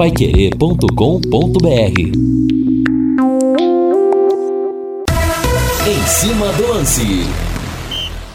[0.00, 2.00] paiquerê.com.br
[5.86, 7.02] Em cima do lance.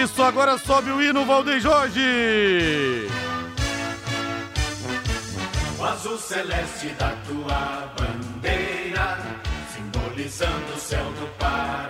[0.02, 3.06] Isso, agora sobe o hino Valdeir Jorge.
[5.78, 9.18] O azul celeste da tua bandeira,
[9.72, 11.89] simbolizando o céu do Paraná.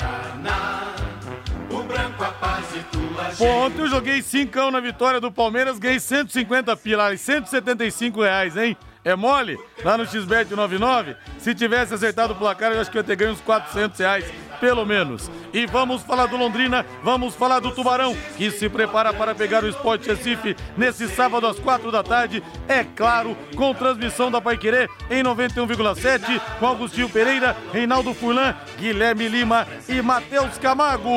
[3.36, 8.76] Pô, ontem eu joguei 5 na vitória do Palmeiras, ganhei 150 pilares, 175 reais, hein?
[9.04, 9.58] É mole?
[9.82, 11.16] Lá no XBET 99?
[11.38, 14.24] Se tivesse acertado o placar, eu acho que eu ia ter ganho uns 400 reais,
[14.60, 15.30] pelo menos.
[15.52, 19.68] E vamos falar do Londrina, vamos falar do Tubarão, que se prepara para pegar o
[19.68, 22.42] Sport Recife nesse sábado às 4 da tarde.
[22.68, 29.66] É claro, com transmissão da Paiquerê em 91,7, com Agostinho Pereira, Reinaldo Furlan, Guilherme Lima
[29.88, 31.10] e Matheus Camargo.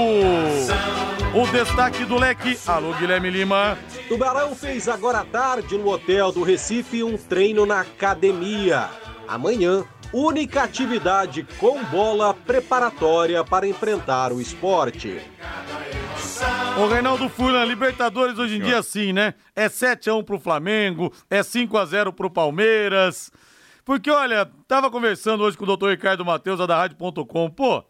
[1.33, 2.57] O destaque do leque.
[2.67, 3.77] Alô, Guilherme Lima.
[4.07, 8.89] Tubarão fez agora à tarde no hotel do Recife um treino na academia.
[9.27, 15.21] Amanhã, única atividade com bola preparatória para enfrentar o esporte.
[16.77, 19.33] O Reinaldo Furlan, Libertadores hoje em dia sim, né?
[19.55, 23.31] É 7x1 pro Flamengo, é 5x0 pro Palmeiras.
[23.85, 27.49] Porque, olha, tava conversando hoje com o doutor Ricardo Matheus, da Rádio.com.
[27.49, 27.83] Pô,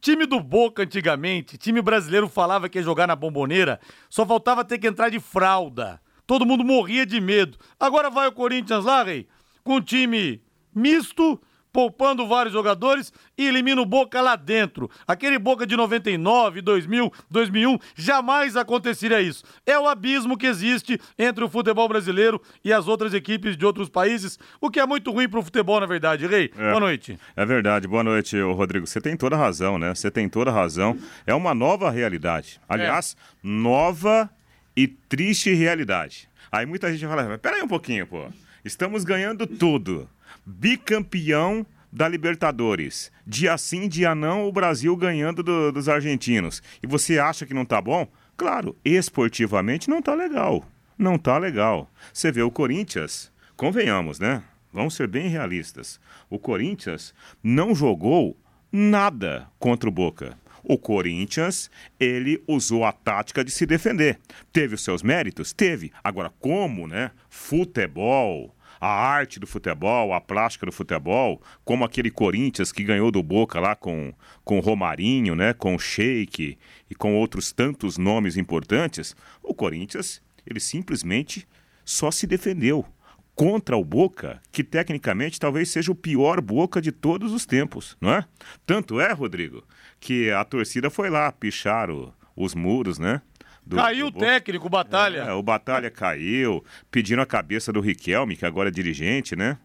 [0.00, 4.78] time do Boca antigamente, time brasileiro falava que ia jogar na bomboneira, só faltava ter
[4.78, 6.00] que entrar de fralda.
[6.26, 7.58] Todo mundo morria de medo.
[7.78, 9.26] Agora vai o Corinthians lá, Rei,
[9.64, 10.40] com um time
[10.74, 11.40] misto,
[11.72, 14.90] poupando vários jogadores e elimina o Boca lá dentro.
[15.06, 19.44] Aquele Boca de 99, 2000, 2001, jamais aconteceria isso.
[19.64, 23.88] É o abismo que existe entre o futebol brasileiro e as outras equipes de outros
[23.88, 26.26] países, o que é muito ruim pro futebol, na verdade.
[26.26, 26.70] Rei, É.
[26.70, 27.16] boa noite.
[27.36, 27.86] É verdade.
[27.86, 28.84] Boa noite, Rodrigo.
[28.86, 29.94] Você tem toda a razão, né?
[29.94, 30.98] Você tem toda a razão.
[31.24, 32.60] É uma nova realidade.
[32.68, 34.28] Aliás, nova
[34.76, 36.28] e triste realidade.
[36.50, 38.24] Aí muita gente fala, "Mas peraí um pouquinho, pô.
[38.64, 40.08] Estamos ganhando tudo.
[40.50, 43.10] Bicampeão da Libertadores.
[43.26, 46.62] Dia sim, dia não, o Brasil ganhando do- dos argentinos.
[46.82, 48.06] E você acha que não tá bom?
[48.36, 50.64] Claro, esportivamente não tá legal.
[50.98, 51.90] Não tá legal.
[52.12, 54.42] Você vê o Corinthians, convenhamos, né?
[54.72, 56.00] Vamos ser bem realistas.
[56.28, 57.12] O Corinthians
[57.42, 58.36] não jogou
[58.70, 60.38] nada contra o Boca.
[60.62, 64.18] O Corinthians, ele usou a tática de se defender.
[64.52, 65.52] Teve os seus méritos?
[65.52, 65.90] Teve.
[66.04, 67.10] Agora, como, né?
[67.30, 73.22] Futebol, a arte do futebol, a plástica do futebol, como aquele Corinthians que ganhou do
[73.22, 74.12] Boca lá com,
[74.42, 75.52] com Romarinho, né?
[75.52, 76.56] Com Sheik
[76.88, 81.46] e com outros tantos nomes importantes, o Corinthians, ele simplesmente
[81.84, 82.86] só se defendeu
[83.34, 88.12] contra o Boca, que tecnicamente talvez seja o pior Boca de todos os tempos, não
[88.12, 88.24] é?
[88.66, 89.64] Tanto é, Rodrigo,
[89.98, 93.22] que a torcida foi lá pichar o- os muros, né?
[93.64, 95.18] Do- Caiu o técnico, Batalha.
[95.20, 99.58] É, o Batalha caiu, pedindo a cabeça do Riquelme, que agora é dirigente, né?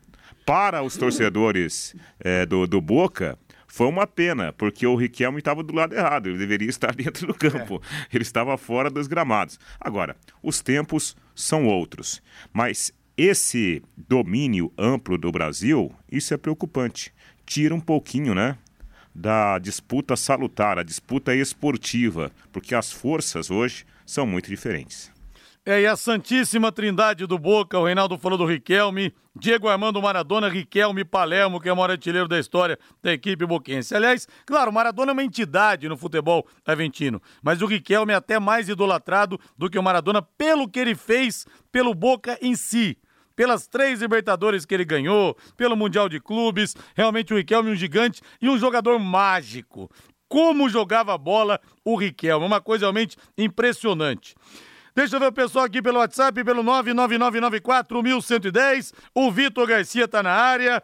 [0.45, 3.37] Para os torcedores é, do, do Boca,
[3.67, 7.33] foi uma pena, porque o Riquelme estava do lado errado, ele deveria estar dentro do
[7.33, 7.81] campo,
[8.13, 9.59] ele estava fora dos gramados.
[9.79, 12.21] Agora, os tempos são outros,
[12.53, 17.11] mas esse domínio amplo do Brasil, isso é preocupante.
[17.45, 18.57] Tira um pouquinho, né?
[19.15, 25.09] Da disputa salutar, a disputa esportiva, porque as forças hoje são muito diferentes.
[25.65, 30.49] É, e a Santíssima Trindade do Boca, o Reinaldo falou do Riquelme, Diego Armando Maradona,
[30.49, 33.95] Riquelme Palermo, que é o maior artilheiro da história da equipe boquense.
[33.95, 38.67] Aliás, claro, Maradona é uma entidade no futebol aventino, mas o Riquelme é até mais
[38.67, 42.97] idolatrado do que o Maradona pelo que ele fez pelo Boca em si
[43.35, 46.75] pelas três Libertadores que ele ganhou, pelo Mundial de Clubes.
[46.95, 49.89] Realmente o Riquelme um gigante e um jogador mágico.
[50.27, 54.35] Como jogava bola o Riquelme, uma coisa realmente impressionante.
[54.95, 58.93] Deixa eu ver o pessoal aqui pelo WhatsApp, pelo 99994-1110.
[59.13, 60.81] O Vitor Garcia tá na área.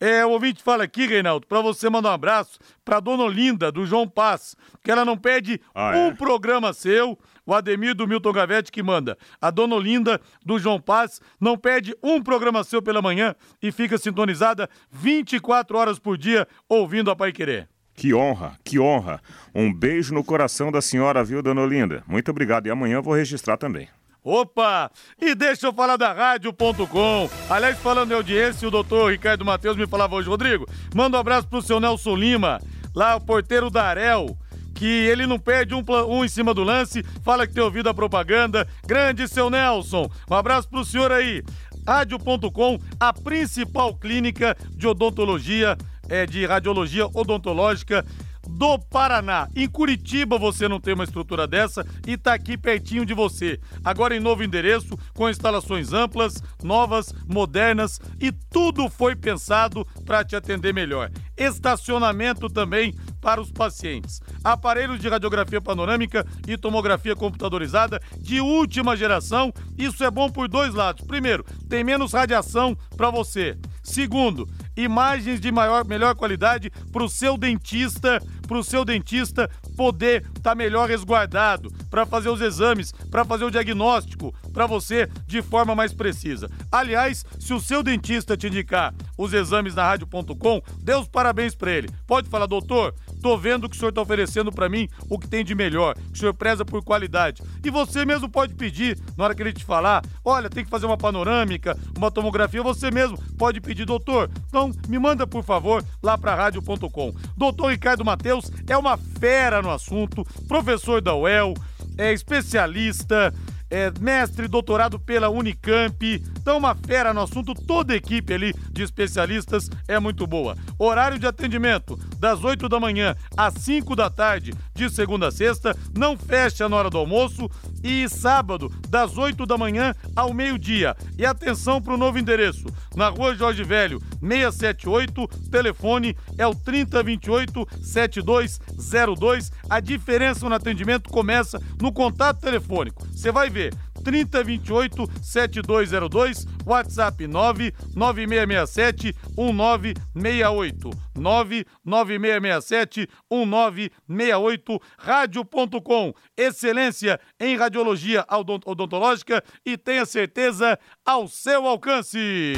[0.00, 3.86] É, o ouvinte fala aqui, Reinaldo, para você mandar um abraço para dona Olinda, do
[3.86, 6.14] João Paz, que ela não pede ah, um é?
[6.14, 7.18] programa seu.
[7.46, 9.18] O Ademir do Milton Gavete que manda.
[9.40, 13.98] A dona Olinda do João Paz não perde um programa seu pela manhã e fica
[13.98, 17.68] sintonizada 24 horas por dia ouvindo a Pai Querer.
[17.94, 19.20] Que honra, que honra.
[19.54, 22.02] Um beijo no coração da senhora, viu, dona Olinda?
[22.06, 22.66] Muito obrigado.
[22.66, 23.88] E amanhã eu vou registrar também.
[24.24, 24.90] Opa!
[25.20, 27.28] E deixa eu falar da rádio.com.
[27.50, 31.46] Aliás, falando em audiência, o doutor Ricardo Matheus me falava hoje, Rodrigo, manda um abraço
[31.46, 32.58] pro seu Nelson Lima,
[32.94, 34.34] lá o porteiro da Arel,
[34.74, 37.94] que ele não perde um, um em cima do lance, fala que tem ouvido a
[37.94, 38.66] propaganda.
[38.86, 41.42] Grande seu Nelson, um abraço pro senhor aí.
[41.86, 45.76] Rádio.com, a principal clínica de odontologia
[46.08, 48.04] é, de radiologia odontológica
[48.48, 49.48] do Paraná.
[49.54, 53.58] Em Curitiba você não tem uma estrutura dessa e está aqui pertinho de você.
[53.84, 60.36] Agora em novo endereço, com instalações amplas, novas, modernas e tudo foi pensado para te
[60.36, 61.10] atender melhor.
[61.36, 64.20] Estacionamento também para os pacientes.
[64.44, 69.52] Aparelhos de radiografia panorâmica e tomografia computadorizada de última geração.
[69.78, 71.06] Isso é bom por dois lados.
[71.06, 73.56] Primeiro, tem menos radiação para você.
[73.82, 80.22] Segundo, imagens de maior, melhor qualidade para o seu dentista, para o seu dentista poder
[80.22, 85.42] estar tá melhor resguardado, para fazer os exames, para fazer o diagnóstico para você de
[85.42, 86.48] forma mais precisa.
[86.70, 91.72] Aliás, se o seu dentista te indicar os exames na rádio.com, dê os parabéns para
[91.72, 91.90] ele.
[92.06, 92.94] Pode falar, doutor,
[93.24, 96.12] Tô vendo que o senhor está oferecendo para mim o que tem de melhor, que
[96.12, 97.42] o senhor preza por qualidade.
[97.64, 100.84] E você mesmo pode pedir, na hora que ele te falar, olha, tem que fazer
[100.84, 104.30] uma panorâmica, uma tomografia, você mesmo pode pedir, doutor.
[104.46, 107.14] Então, me manda, por favor, lá para rádio.com.
[107.34, 111.54] Doutor Ricardo Mateus é uma fera no assunto, professor da UEL,
[111.96, 113.32] é especialista,
[113.70, 116.22] é, mestre, doutorado pela Unicamp.
[116.44, 120.54] Então, uma fera no assunto, toda a equipe ali de especialistas é muito boa.
[120.78, 125.74] Horário de atendimento, das 8 da manhã às 5 da tarde, de segunda a sexta,
[125.96, 127.48] não fecha na hora do almoço.
[127.82, 130.94] E sábado, das 8 da manhã ao meio-dia.
[131.16, 137.66] E atenção para o novo endereço, na rua Jorge Velho, 678, telefone é o 3028
[137.80, 139.50] 7202.
[139.70, 143.06] A diferença no atendimento começa no contato telefônico.
[143.08, 143.72] Você vai ver
[144.04, 150.90] 3028 7202, WhatsApp 99667 1968.
[151.16, 156.12] 99667 1968, rádio.com.
[156.36, 158.24] Excelência em radiologia
[158.64, 162.54] odontológica e tenha certeza ao seu alcance.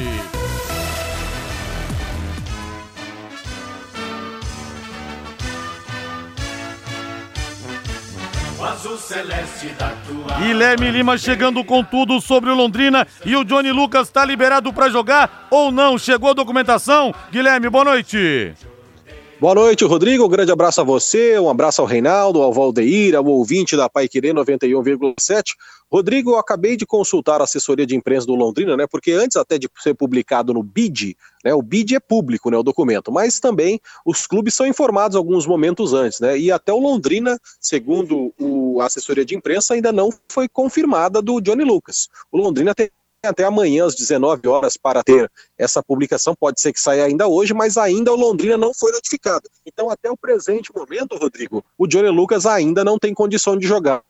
[10.39, 14.89] Guilherme Lima chegando com tudo sobre o Londrina e o Johnny Lucas está liberado para
[14.89, 15.97] jogar ou não?
[15.97, 17.13] Chegou a documentação?
[17.31, 18.53] Guilherme, boa noite.
[19.39, 20.25] Boa noite, Rodrigo.
[20.25, 24.07] Um grande abraço a você, um abraço ao Reinaldo, ao Valdeir, ao ouvinte da Pai
[24.07, 25.53] Querer 91,7.
[25.91, 28.87] Rodrigo, eu acabei de consultar a assessoria de imprensa do Londrina, né?
[28.89, 31.15] Porque antes até de ser publicado no BID,
[31.45, 31.53] né?
[31.53, 32.57] O BID é público, né?
[32.57, 36.35] O documento, mas também os clubes são informados alguns momentos antes, né?
[36.35, 41.39] E até o Londrina, segundo o, a assessoria de imprensa, ainda não foi confirmada do
[41.39, 42.09] Johnny Lucas.
[42.31, 42.89] O Londrina tem
[43.27, 47.53] até amanhã às 19 horas para ter essa publicação, pode ser que saia ainda hoje,
[47.53, 49.49] mas ainda o Londrina não foi notificado.
[49.65, 54.01] Então, até o presente momento, Rodrigo, o Johnny Lucas ainda não tem condição de jogar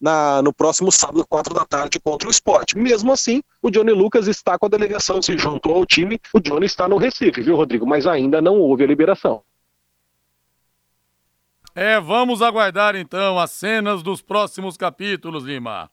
[0.00, 2.76] na, no próximo sábado, 4 da tarde, contra o esporte.
[2.76, 6.66] Mesmo assim, o Johnny Lucas está com a delegação, se juntou ao time, o Johnny
[6.66, 7.86] está no Recife, viu, Rodrigo?
[7.86, 9.42] Mas ainda não houve a liberação.
[11.74, 15.90] É, vamos aguardar então as cenas dos próximos capítulos, Lima.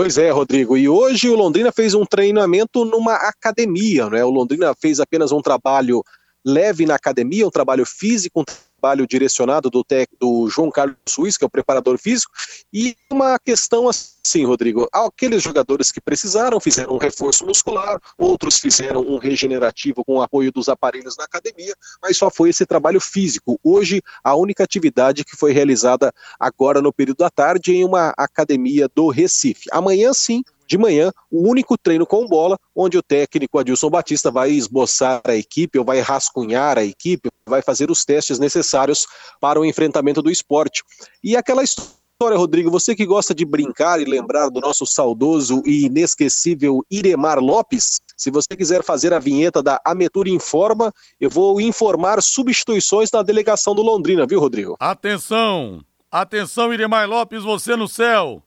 [0.00, 0.78] Pois é, Rodrigo.
[0.78, 4.24] E hoje o Londrina fez um treinamento numa academia, né?
[4.24, 6.02] O Londrina fez apenas um trabalho
[6.42, 8.44] leve na academia, um trabalho físico, um
[8.80, 12.32] trabalho direcionado do, tec, do João Carlos Suíça, que é o preparador físico,
[12.72, 19.02] e uma questão assim, Rodrigo, aqueles jogadores que precisaram fizeram um reforço muscular, outros fizeram
[19.02, 23.60] um regenerativo com o apoio dos aparelhos na academia, mas só foi esse trabalho físico.
[23.62, 28.88] Hoje, a única atividade que foi realizada agora no período da tarde em uma academia
[28.94, 29.68] do Recife.
[29.70, 34.52] Amanhã sim, de manhã, o único treino com bola, onde o técnico Adilson Batista vai
[34.52, 39.04] esboçar a equipe, ou vai rascunhar a equipe, vai fazer os testes necessários
[39.40, 40.84] para o enfrentamento do esporte.
[41.24, 45.86] E aquela história, Rodrigo, você que gosta de brincar e lembrar do nosso saudoso e
[45.86, 52.22] inesquecível Iremar Lopes, se você quiser fazer a vinheta da Ametura Informa, eu vou informar
[52.22, 54.76] substituições na delegação do Londrina, viu, Rodrigo?
[54.78, 55.82] Atenção!
[56.12, 58.44] Atenção, Iremar Lopes, você no céu!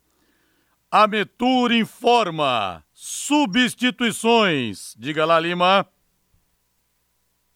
[0.96, 2.84] A Metur informa.
[2.94, 4.94] Substituições.
[4.96, 5.88] Diga lá, Lima.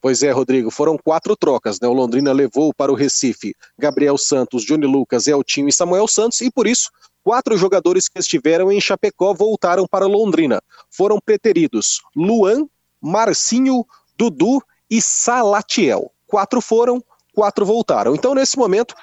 [0.01, 1.87] Pois é, Rodrigo, foram quatro trocas, né?
[1.87, 6.49] O Londrina levou para o Recife Gabriel Santos, Johnny Lucas, Eltinho e Samuel Santos, e
[6.49, 6.89] por isso,
[7.23, 10.59] quatro jogadores que estiveram em Chapecó voltaram para Londrina.
[10.89, 12.67] Foram preteridos Luan,
[12.99, 13.85] Marcinho,
[14.17, 16.11] Dudu e Salatiel.
[16.25, 17.03] Quatro foram,
[17.35, 18.15] quatro voltaram.
[18.15, 18.95] Então, nesse momento,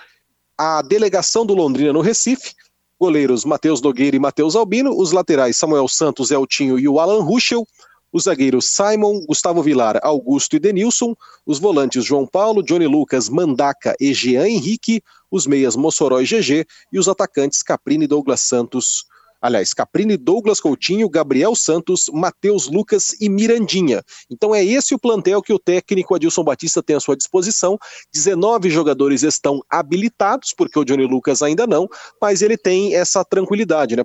[0.59, 2.53] a delegação do Londrina no Recife
[3.01, 7.67] Goleiros Matheus Nogueira e Matheus Albino, os laterais Samuel Santos, Eltinho e o Alan Ruschel,
[8.13, 13.97] os zagueiros Simon, Gustavo Vilar, Augusto e Denilson, os volantes João Paulo, Johnny Lucas, Mandaca
[13.99, 19.07] e Jean Henrique, os meias Mossoró e GG e os atacantes Caprini, Douglas Santos,
[19.45, 24.03] Aliás, Caprini, Douglas Coutinho, Gabriel Santos, Matheus Lucas e Mirandinha.
[24.31, 27.79] Então é esse o plantel que o técnico Adilson Batista tem à sua disposição.
[28.11, 31.87] 19 jogadores estão habilitados, porque o Johnny Lucas ainda não,
[32.19, 34.03] mas ele tem essa tranquilidade, né?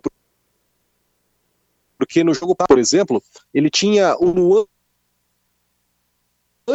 [1.97, 4.65] Porque no jogo, por exemplo, ele tinha o Luan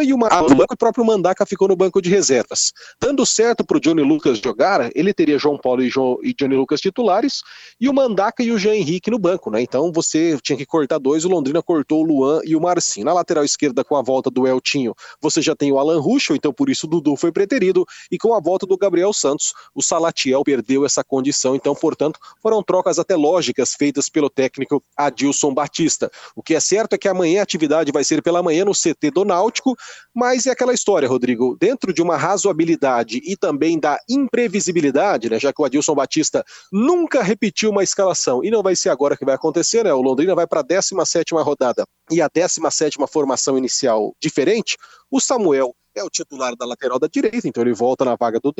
[0.03, 2.73] e o banco, o próprio Mandaca ficou no banco de reservas.
[3.01, 6.57] Dando certo para o Johnny Lucas jogar, ele teria João Paulo e, João, e, Johnny
[6.57, 7.43] Lucas titulares
[7.81, 9.61] e o Mandaca e o Jean Henrique no banco, né?
[9.61, 13.07] Então você tinha que cortar dois, o Londrina cortou o Luan e o Marcinho.
[13.07, 16.53] Na lateral esquerda, com a volta do Eltinho, você já tem o Alan Ruschel, então
[16.53, 20.43] por isso o Dudu foi preterido, e com a volta do Gabriel Santos, o Salatiel
[20.45, 26.11] perdeu essa condição, então, portanto, foram trocas até lógicas feitas pelo técnico Adilson Batista.
[26.35, 29.11] O que é certo é que amanhã a atividade vai ser pela manhã no CT
[29.13, 29.77] do Náutico,
[30.15, 35.53] mas é aquela história, Rodrigo, dentro de uma razoabilidade e também da imprevisibilidade, né, já
[35.53, 39.35] que o Adilson Batista nunca repetiu uma escalação, e não vai ser agora que vai
[39.35, 44.77] acontecer, né, o Londrina vai para a 17ª rodada e a 17ª formação inicial diferente,
[45.11, 48.53] o Samuel é o titular da lateral da direita, então ele volta na vaga do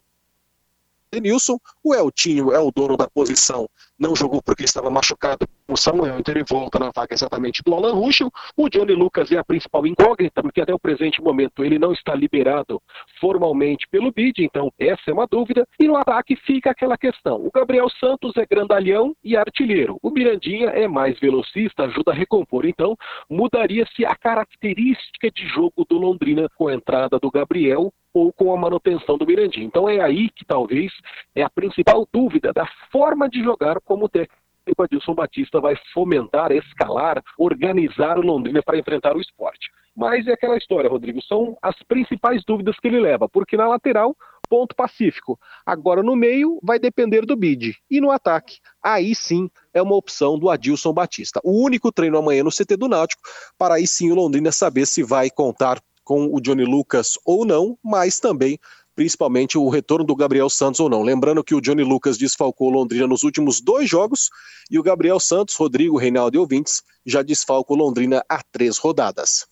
[1.15, 1.59] Denilson.
[1.83, 6.35] O Eltinho é o dono da posição, não jogou porque estava machucado o Samuel, então
[6.35, 8.31] ele volta na vaga exatamente do Alan Ruschel.
[8.57, 12.15] O Johnny Lucas é a principal incógnita, porque até o presente momento ele não está
[12.15, 12.83] liberado
[13.19, 15.67] formalmente pelo BID, então essa é uma dúvida.
[15.81, 20.69] E no ataque fica aquela questão: o Gabriel Santos é grandalhão e artilheiro, o Mirandinha
[20.69, 22.67] é mais velocista, ajuda a recompor.
[22.67, 22.95] Então
[23.31, 28.57] mudaria-se a característica de jogo do Londrina com a entrada do Gabriel ou com a
[28.57, 29.67] manutenção do Mirandinha.
[29.67, 30.93] Então é aí que talvez
[31.35, 36.53] é a principal dúvida da forma de jogar como técnico o Adilson Batista vai fomentar,
[36.53, 39.71] escalar, organizar o Londrina para enfrentar o esporte.
[39.97, 44.17] Mas é aquela história, Rodrigo, são as principais dúvidas que ele leva, porque na lateral,
[44.49, 45.39] ponto pacífico.
[45.65, 47.77] Agora no meio, vai depender do bid.
[47.91, 51.41] E no ataque, aí sim é uma opção do Adilson Batista.
[51.45, 53.23] O único treino amanhã no CT do Náutico,
[53.57, 57.79] para aí sim o Londrina saber se vai contar com o Johnny Lucas ou não,
[57.83, 58.59] mas também
[58.95, 61.03] principalmente o retorno do Gabriel Santos ou não.
[61.03, 64.31] Lembrando que o Johnny Lucas desfalcou Londrina nos últimos dois jogos
[64.71, 69.47] e o Gabriel Santos, Rodrigo, Reinaldo e ouvintes já desfalcou Londrina há três rodadas.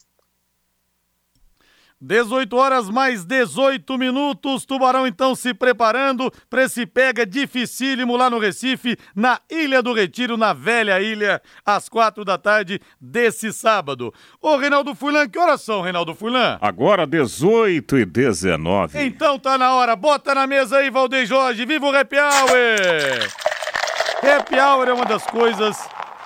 [2.02, 4.64] 18 horas mais 18 minutos.
[4.64, 10.36] Tubarão então se preparando para esse pega dificílimo lá no Recife, na Ilha do Retiro,
[10.36, 14.12] na velha ilha, às quatro da tarde desse sábado.
[14.40, 16.58] Ô Reinaldo Fulan, que horas são, Reinaldo Fulan?
[16.60, 19.00] Agora 18 e 19.
[19.00, 19.94] Então tá na hora.
[19.94, 21.64] Bota na mesa aí, Valdeir Jorge.
[21.64, 23.28] Viva o Happy Hour!
[24.36, 25.76] Happy Hour é uma das coisas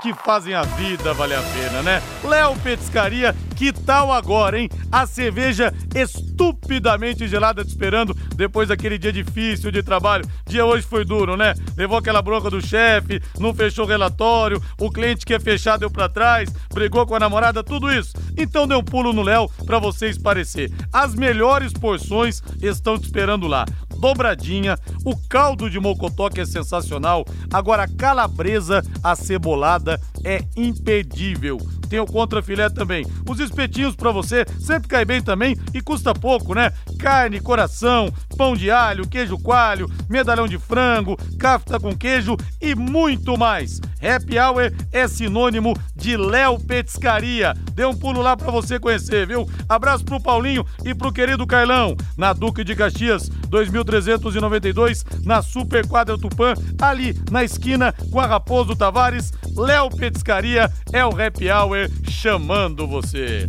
[0.06, 2.00] que fazem a vida valer a pena, né?
[2.22, 4.68] Léo Petiscaria, que tal agora, hein?
[4.92, 10.25] A cerveja estupidamente gelada te esperando depois daquele dia difícil de trabalho.
[10.46, 11.54] Dia hoje foi duro, né?
[11.76, 15.90] Levou aquela bronca do chefe, não fechou o relatório, o cliente que ia fechar deu
[15.90, 18.12] pra trás, brigou com a namorada, tudo isso.
[18.38, 20.70] Então dê um pulo no Léo pra vocês parecer.
[20.92, 23.64] As melhores porções estão te esperando lá
[24.00, 31.59] dobradinha, o caldo de mocotó que é sensacional, agora a calabresa acebolada é impedível.
[31.88, 33.07] Tem o contrafilé também.
[33.29, 36.73] Os espetinhos para você sempre cai bem também e custa pouco, né?
[36.99, 43.37] Carne, coração, pão de alho, queijo coalho, medalhão de frango, cafta com queijo e muito
[43.38, 43.81] mais.
[44.06, 47.54] Happy Hour é sinônimo de Léo Petiscaria.
[47.72, 49.48] Dê um pulo lá para você conhecer, viu?
[49.68, 56.16] Abraço pro Paulinho e pro querido Carlão, na Duque de Caxias, 2392, na Super Quadra
[56.16, 59.32] Tupã, ali na esquina com a Raposo Tavares.
[59.56, 63.48] Léo Petiscaria é o Happy Hour chamando você.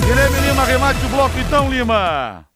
[0.00, 2.46] Guilherme Lima, remate o bloco então, Lima.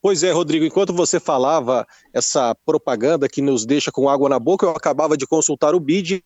[0.00, 4.64] Pois é, Rodrigo, enquanto você falava essa propaganda que nos deixa com água na boca,
[4.64, 6.22] eu acabava de consultar o BID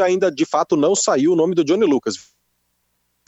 [0.00, 2.32] ainda de fato não saiu o nome do Johnny Lucas.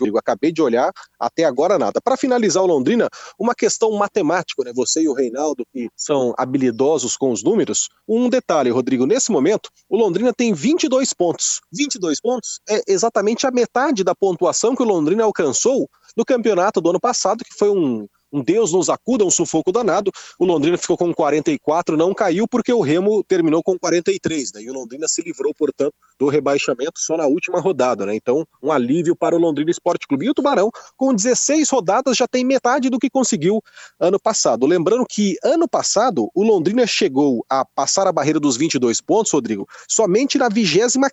[0.01, 2.01] Rodrigo, acabei de olhar, até agora nada.
[2.01, 4.73] Para finalizar o Londrina, uma questão matemática, né?
[4.75, 7.89] Você e o Reinaldo, que são habilidosos com os números.
[8.09, 11.61] Um detalhe, Rodrigo, nesse momento, o Londrina tem 22 pontos.
[11.73, 16.91] 22 pontos é exatamente a metade da pontuação que o Londrina alcançou no campeonato do
[16.91, 20.11] ano passado, que foi um um Deus nos acuda, um sufoco danado.
[20.39, 24.63] O Londrina ficou com 44, não caiu porque o Remo terminou com 43, né?
[24.63, 28.17] E o Londrina se livrou, portanto, do rebaixamento só na última rodada, né?
[28.17, 30.27] Então, um alívio para o Londrina Esporte Clube.
[30.27, 33.63] E o Tubarão, com 16 rodadas, já tem metade do que conseguiu
[34.01, 34.67] ano passado.
[34.67, 39.69] Lembrando que ano passado o Londrina chegou a passar a barreira dos 22 pontos, Rodrigo,
[39.89, 41.05] somente na 25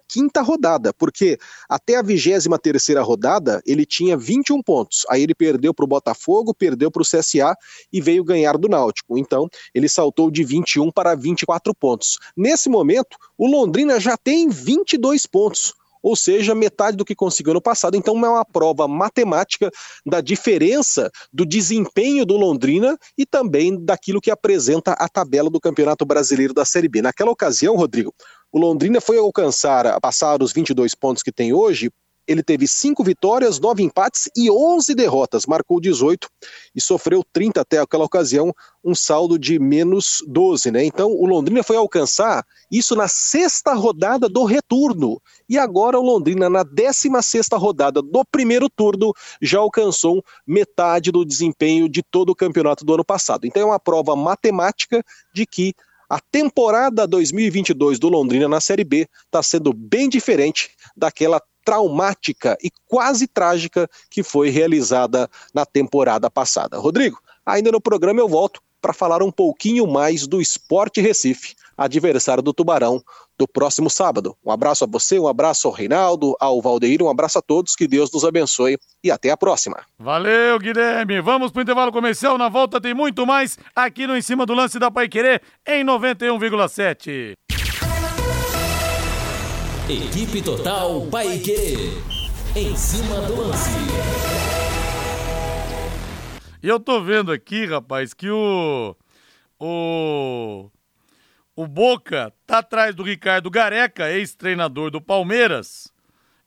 [0.41, 1.37] rodada, porque
[1.69, 5.05] até a 23 terceira rodada ele tinha 21 pontos.
[5.09, 7.55] Aí ele perdeu para o Botafogo, perdeu para o CSA
[7.91, 9.17] e veio ganhar do Náutico.
[9.17, 12.17] Então, ele saltou de 21 para 24 pontos.
[12.35, 17.61] Nesse momento, o Londrina já tem 22 pontos ou seja, metade do que conseguiu no
[17.61, 17.95] passado.
[17.95, 19.69] Então, é uma prova matemática
[20.05, 26.05] da diferença do desempenho do Londrina e também daquilo que apresenta a tabela do Campeonato
[26.05, 27.01] Brasileiro da Série B.
[27.01, 28.13] Naquela ocasião, Rodrigo,
[28.51, 31.91] o Londrina foi alcançar, passar os 22 pontos que tem hoje,
[32.27, 36.29] ele teve cinco vitórias, nove empates e 11 derrotas, marcou 18
[36.75, 40.83] e sofreu 30 até aquela ocasião, um saldo de menos 12, né?
[40.83, 45.21] Então o Londrina foi alcançar isso na sexta rodada do retorno.
[45.49, 51.25] E agora o Londrina, na 16 sexta rodada do primeiro turno, já alcançou metade do
[51.25, 53.45] desempenho de todo o campeonato do ano passado.
[53.45, 55.03] Então é uma prova matemática
[55.33, 55.73] de que
[56.09, 62.71] a temporada 2022 do Londrina na Série B está sendo bem diferente daquela traumática e
[62.87, 66.77] quase trágica que foi realizada na temporada passada.
[66.77, 72.41] Rodrigo, ainda no programa eu volto para falar um pouquinho mais do Esporte Recife, adversário
[72.41, 73.01] do Tubarão,
[73.37, 74.35] do próximo sábado.
[74.43, 77.87] Um abraço a você, um abraço ao Reinaldo, ao Valdeir, um abraço a todos, que
[77.87, 79.79] Deus nos abençoe e até a próxima.
[79.97, 81.21] Valeu, Guilherme.
[81.21, 82.37] Vamos para o intervalo comercial.
[82.37, 85.83] Na volta tem muito mais aqui no Em Cima do Lance da Pai Querer, em
[85.83, 87.33] 91,7.
[89.91, 91.91] Equipe Total Paique.
[92.55, 93.69] Em cima do lance.
[96.63, 98.95] E eu tô vendo aqui, rapaz, que o.
[99.59, 100.69] O.
[101.53, 105.91] O Boca tá atrás do Ricardo Gareca, ex-treinador do Palmeiras.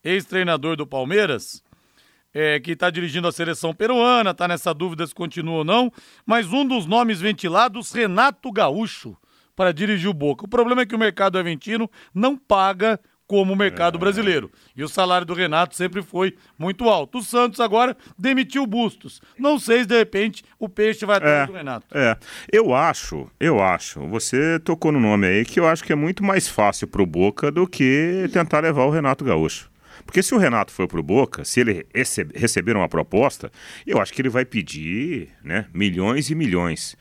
[0.03, 1.63] Ex-treinador do Palmeiras.
[2.33, 5.93] É, que está dirigindo a seleção peruana, tá nessa dúvida se continua ou não.
[6.25, 9.15] Mas um dos nomes ventilados, Renato Gaúcho,
[9.55, 10.47] para dirigir o Boca.
[10.47, 13.99] O problema é que o mercado argentino não paga como o mercado é.
[13.99, 14.51] brasileiro.
[14.77, 17.19] E o salário do Renato sempre foi muito alto.
[17.19, 19.21] O Santos agora demitiu Bustos.
[19.39, 21.87] Não sei se de repente o peixe vai atrás é, do Renato.
[21.97, 22.17] É,
[22.53, 26.23] eu acho, eu acho, você tocou no nome aí que eu acho que é muito
[26.23, 29.71] mais fácil pro Boca do que tentar levar o Renato Gaúcho.
[30.05, 31.87] Porque se o Renato for pro Boca, se ele
[32.35, 33.51] receber uma proposta,
[33.87, 36.97] eu acho que ele vai pedir né, milhões e milhões.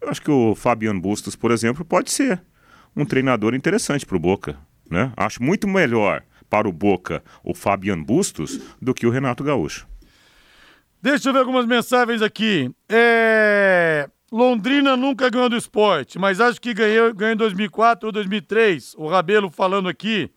[0.00, 2.40] Eu acho que o Fabiano Bustos, por exemplo, pode ser
[2.94, 4.56] um treinador interessante pro Boca.
[4.90, 5.12] Né?
[5.16, 9.86] Acho muito melhor para o Boca o Fabian Bustos do que o Renato Gaúcho.
[11.02, 12.70] Deixa eu ver algumas mensagens aqui.
[12.88, 14.08] É...
[14.32, 18.94] Londrina nunca ganhou do esporte, mas acho que ganhou, ganhou em 2004 ou 2003.
[18.96, 20.30] O Rabelo falando aqui.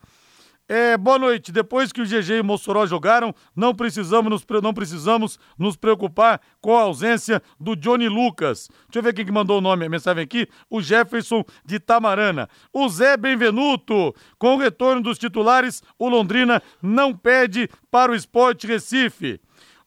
[0.71, 1.51] É, boa noite.
[1.51, 6.39] Depois que o GG e o Mossoró jogaram, não precisamos, nos, não precisamos nos preocupar
[6.62, 8.69] com a ausência do Johnny Lucas.
[8.82, 10.47] Deixa eu ver quem que mandou o nome, a mensagem aqui.
[10.69, 12.47] O Jefferson de Tamarana.
[12.71, 14.13] O Zé Benvenuto.
[14.38, 19.41] Com o retorno dos titulares, o Londrina não pede para o Esporte Recife.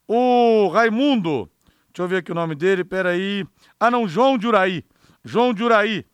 [0.08, 1.48] O Raimundo.
[1.92, 3.46] Deixa eu ver aqui o nome dele, peraí.
[3.78, 4.84] Ah, não, João de Uraí.
[5.24, 6.04] João de Uraí.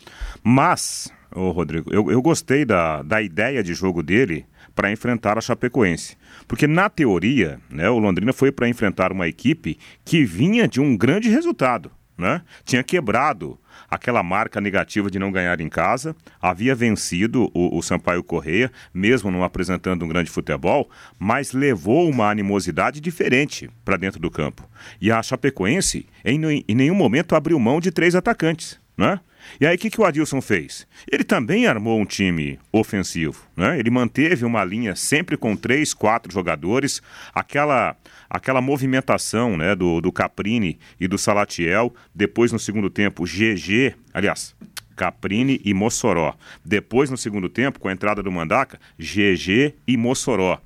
[0.41, 5.41] Mas, ô Rodrigo, eu, eu gostei da, da ideia de jogo dele para enfrentar a
[5.41, 6.15] Chapecoense.
[6.47, 10.95] Porque na teoria, né, o Londrina foi para enfrentar uma equipe que vinha de um
[10.95, 12.41] grande resultado, né?
[12.63, 18.23] Tinha quebrado aquela marca negativa de não ganhar em casa, havia vencido o, o Sampaio
[18.23, 24.29] Correia, mesmo não apresentando um grande futebol, mas levou uma animosidade diferente para dentro do
[24.31, 24.67] campo.
[24.99, 28.79] E a Chapecoense, em, em nenhum momento, abriu mão de três atacantes.
[28.99, 29.17] Né?
[29.61, 30.85] E aí, o que, que o Adilson fez?
[31.09, 33.45] Ele também armou um time ofensivo.
[33.55, 33.79] Né?
[33.79, 37.01] Ele manteve uma linha sempre com três, quatro jogadores,
[37.33, 37.95] aquela
[38.29, 41.93] aquela movimentação né, do, do Caprini e do Salatiel.
[42.13, 44.55] Depois, no segundo tempo, GG, aliás,
[44.95, 46.35] Caprini e Mossoró.
[46.63, 50.59] Depois, no segundo tempo, com a entrada do Mandaca, GG e Mossoró.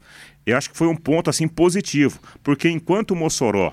[0.46, 3.72] Eu acho que foi um ponto assim positivo, porque enquanto o Mossoró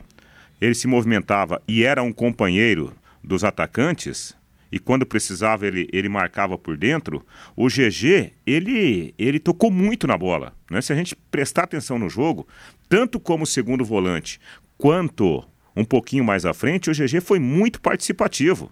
[0.60, 2.92] ele se movimentava e era um companheiro
[3.24, 4.36] dos atacantes,
[4.72, 7.24] e quando precisava ele, ele marcava por dentro,
[7.56, 10.54] o GG, ele, ele tocou muito na bola.
[10.70, 10.80] Né?
[10.80, 12.46] Se a gente prestar atenção no jogo,
[12.88, 14.40] tanto como segundo volante,
[14.78, 18.70] quanto um pouquinho mais à frente, o GG foi muito participativo.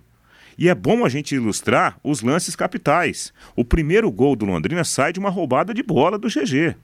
[0.56, 3.32] E é bom a gente ilustrar os lances capitais.
[3.54, 6.74] O primeiro gol do Londrina sai de uma roubada de bola do GG.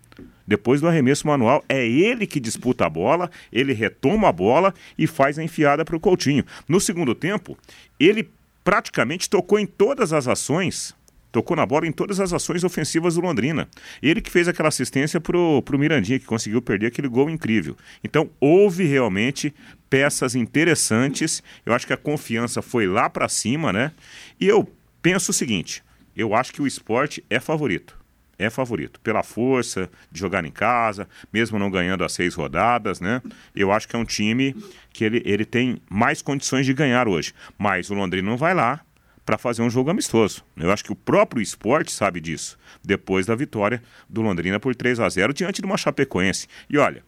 [0.47, 5.07] Depois do arremesso manual, é ele que disputa a bola, ele retoma a bola e
[5.07, 6.45] faz a enfiada para o Coutinho.
[6.69, 7.59] No segundo tempo,
[7.99, 8.29] ele
[8.65, 10.97] praticamente tocou em todas as ações,
[11.31, 13.69] tocou na bola em todas as ações ofensivas do Londrina.
[14.03, 17.77] Ele que fez aquela assistência pro, pro Mirandinha, que conseguiu perder aquele gol incrível.
[18.03, 19.55] Então, houve realmente
[19.91, 21.43] peças interessantes.
[21.67, 23.93] Eu acho que a confiança foi lá para cima, né?
[24.41, 24.69] E eu
[25.03, 25.85] penso o seguinte:
[26.17, 28.04] eu acho que o esporte é favorito
[28.39, 29.01] é favorito.
[29.01, 33.23] Pela força de jogar em casa, mesmo não ganhando as seis rodadas, né?
[33.55, 34.55] Eu acho que é um time
[34.93, 37.33] que ele, ele tem mais condições de ganhar hoje.
[37.59, 38.81] Mas o Londrina não vai lá
[39.25, 40.45] para fazer um jogo amistoso.
[40.57, 45.01] Eu acho que o próprio esporte sabe disso, depois da vitória do Londrina por 3
[45.01, 46.47] a 0 diante de uma Chapecoense.
[46.69, 47.03] E olha,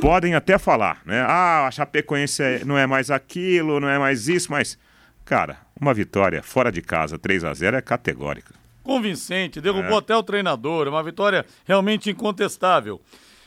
[0.00, 1.24] podem até falar, né?
[1.26, 4.78] Ah, a Chapecoense é, não é mais aquilo, não é mais isso, mas,
[5.24, 9.98] cara, uma vitória fora de casa 3 a 0 é categórica convincente, derrubou é.
[9.98, 13.00] até o treinador, uma vitória realmente incontestável.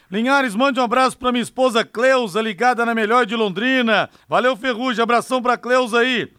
[0.09, 4.09] Linhares, mande um abraço para minha esposa Cleusa, ligada na melhor de Londrina.
[4.29, 6.31] Valeu, Ferrugem, abração para Cleusa aí.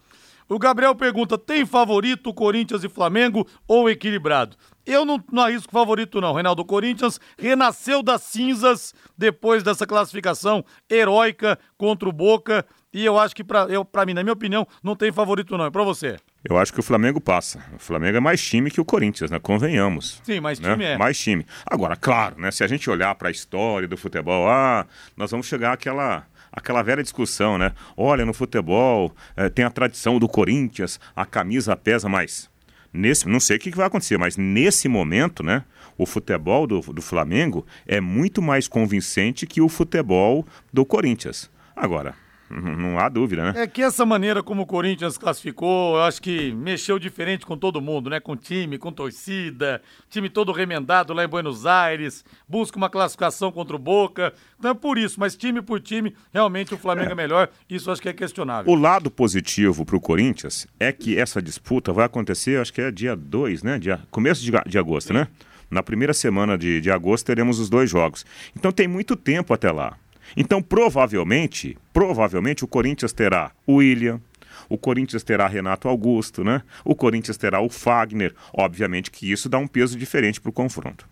[0.49, 4.57] O Gabriel pergunta: tem favorito Corinthians e Flamengo ou equilibrado?
[4.87, 6.33] Eu não, não arrisco favorito, não.
[6.33, 12.65] Reinaldo Corinthians renasceu das cinzas depois dessa classificação heróica contra o Boca.
[12.93, 15.67] E eu acho que, para mim, na minha opinião, não tem favorito, não.
[15.67, 16.17] É para você.
[16.49, 17.61] Eu acho que o Flamengo passa.
[17.75, 19.39] O Flamengo é mais time que o Corinthians, né?
[19.39, 20.21] Convenhamos.
[20.25, 20.73] Sim, mais né?
[20.73, 20.97] time é.
[20.97, 21.45] Mais time.
[21.67, 22.51] Agora, claro, né?
[22.51, 26.83] Se a gente olhar para a história do futebol, ah, nós vamos chegar àquela aquela
[26.83, 27.73] velha discussão, né?
[27.97, 32.49] Olha, no futebol é, tem a tradição do Corinthians, a camisa pesa mais.
[32.93, 35.65] Nesse, não sei o que vai acontecer, mas nesse momento, né?
[35.99, 41.51] O futebol do, do Flamengo é muito mais convincente que o futebol do Corinthians.
[41.75, 42.15] Agora,
[42.49, 43.63] não há dúvida, né?
[43.63, 47.81] É que essa maneira como o Corinthians classificou, eu acho que mexeu diferente com todo
[47.81, 48.21] mundo, né?
[48.21, 53.75] Com time, com torcida, time todo remendado lá em Buenos Aires, busca uma classificação contra
[53.75, 54.33] o Boca.
[54.59, 57.49] Então é por isso, mas time por time, realmente o Flamengo é, é melhor.
[57.69, 58.73] Isso acho que é questionável.
[58.73, 62.91] O lado positivo para o Corinthians é que essa disputa vai acontecer, acho que é
[62.91, 63.79] dia 2, né?
[63.79, 65.15] Dia, começo de, de agosto, Sim.
[65.15, 65.29] né?
[65.69, 68.25] Na primeira semana de, de agosto teremos os dois jogos.
[68.57, 69.97] Então tem muito tempo até lá.
[70.37, 74.21] Então, provavelmente, provavelmente o Corinthians terá o William,
[74.69, 76.63] o Corinthians terá Renato Augusto, né?
[76.85, 78.35] O Corinthians terá o Fagner.
[78.53, 81.07] Obviamente que isso dá um peso diferente para o confronto.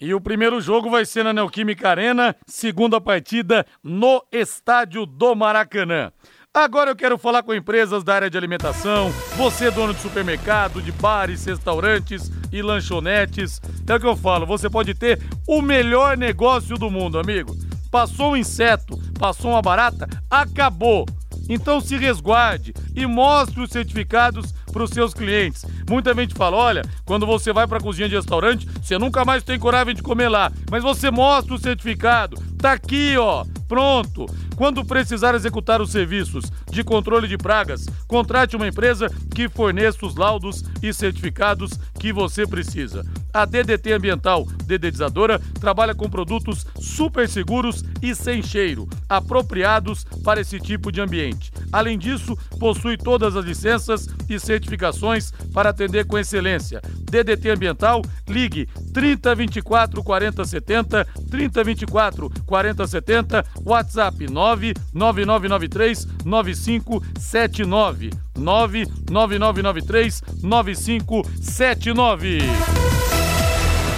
[0.00, 6.12] E o primeiro jogo vai ser na Neoquímica Arena, segunda partida no estádio do Maracanã.
[6.52, 10.92] Agora eu quero falar com empresas da área de alimentação, você dono de supermercado, de
[10.92, 13.60] bares, restaurantes e lanchonetes.
[13.88, 17.56] É o que eu falo, você pode ter o melhor negócio do mundo, amigo.
[17.94, 21.06] Passou um inseto, passou uma barata, acabou.
[21.48, 25.64] Então se resguarde e mostre os certificados para os seus clientes.
[25.88, 29.44] Muita gente fala: olha, quando você vai para a cozinha de restaurante, você nunca mais
[29.44, 30.50] tem coragem de comer lá.
[30.68, 32.36] Mas você mostra o certificado.
[32.64, 33.44] Tá aqui, ó.
[33.68, 34.24] Pronto.
[34.56, 40.16] Quando precisar executar os serviços de controle de pragas, contrate uma empresa que forneça os
[40.16, 43.04] laudos e certificados que você precisa.
[43.34, 50.60] A DDT Ambiental Dedetizadora trabalha com produtos super seguros e sem cheiro, apropriados para esse
[50.60, 51.50] tipo de ambiente.
[51.72, 56.80] Além disso, possui todas as licenças e certificações para atender com excelência.
[57.10, 68.10] DDT Ambiental, ligue 3024 4070, 3024 4070, WhatsApp 99993 9579.
[68.38, 72.38] 99993 9579.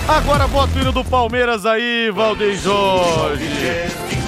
[0.09, 3.45] Agora bota o hino do Palmeiras aí, Valdeir Jorge.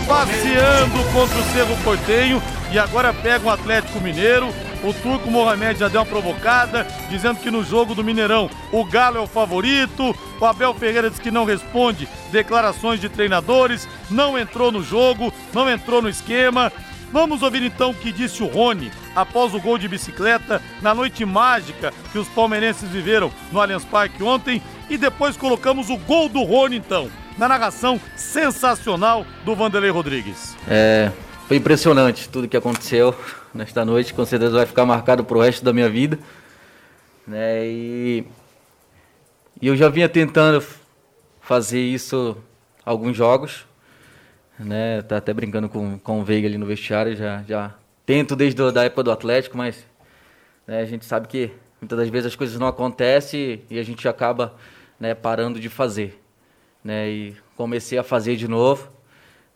[0.06, 4.48] Passeando contra o Cerro Portenho e agora pega o um Atlético Mineiro.
[4.82, 9.18] O Turco Mohamed já deu uma provocada, dizendo que no jogo do Mineirão o Galo
[9.18, 10.14] é o favorito.
[10.40, 15.68] O Abel Ferreira diz que não responde declarações de treinadores, não entrou no jogo, não
[15.68, 16.72] entrou no esquema.
[17.10, 21.24] Vamos ouvir então o que disse o Rony após o gol de bicicleta na noite
[21.24, 26.42] mágica que os palmeirenses viveram no Allianz Parque ontem e depois colocamos o gol do
[26.42, 30.54] Rony então, na narração sensacional do Vanderlei Rodrigues.
[30.68, 31.10] É,
[31.48, 33.14] foi impressionante tudo que aconteceu
[33.54, 36.18] nesta noite, com certeza vai ficar marcado pro resto da minha vida.
[37.26, 37.66] Né?
[37.66, 38.24] E,
[39.60, 40.64] e eu já vinha tentando
[41.40, 42.36] fazer isso
[42.84, 43.66] alguns jogos,
[44.58, 45.02] né?
[45.02, 48.84] Tá até brincando com, com o Veiga ali no vestiário, já, já tento desde a
[48.84, 49.86] época do Atlético, mas
[50.66, 54.08] né, a gente sabe que muitas das vezes as coisas não acontecem e a gente
[54.08, 54.54] acaba
[54.98, 56.20] né, parando de fazer.
[56.82, 57.08] Né?
[57.08, 58.90] E comecei a fazer de novo,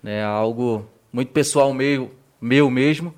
[0.03, 3.15] né, algo muito pessoal meu, meu mesmo,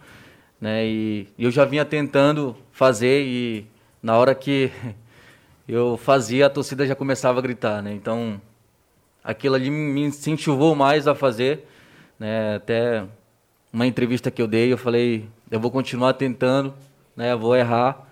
[0.64, 3.66] né, e, eu já vinha tentando fazer e
[4.02, 4.70] na hora que
[5.68, 8.40] eu fazia a torcida já começava a gritar, né, então
[9.22, 11.66] aquilo ali me incentivou mais a fazer
[12.18, 12.56] né?
[12.56, 13.04] Até
[13.72, 16.74] uma entrevista que eu dei, eu falei, eu vou continuar tentando,
[17.16, 17.32] né?
[17.32, 18.08] Eu vou errar,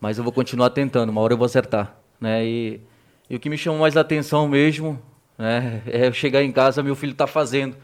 [0.00, 2.44] mas eu vou continuar tentando, uma hora eu vou acertar, né?
[2.44, 2.80] E,
[3.28, 5.00] e o que me chamou mais atenção mesmo,
[5.36, 5.82] né?
[5.86, 7.76] É chegar em casa, meu filho está fazendo.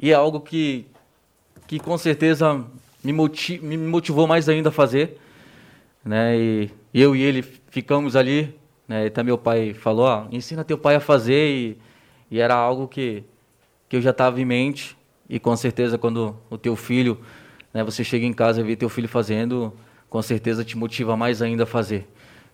[0.00, 0.86] E é algo que,
[1.66, 2.64] que com certeza
[3.02, 5.18] me, motiv, me motivou mais ainda a fazer,
[6.04, 6.36] né?
[6.38, 8.54] E eu e ele ficamos ali,
[8.86, 9.06] né?
[9.06, 11.78] E meu pai falou, ó, ensina teu pai a fazer e,
[12.30, 13.24] e era algo que
[13.88, 14.96] que eu já estava em mente
[15.28, 17.18] e com certeza quando o teu filho,
[17.72, 19.72] né, você chega em casa e vê teu filho fazendo,
[20.08, 22.06] com certeza te motiva mais ainda a fazer,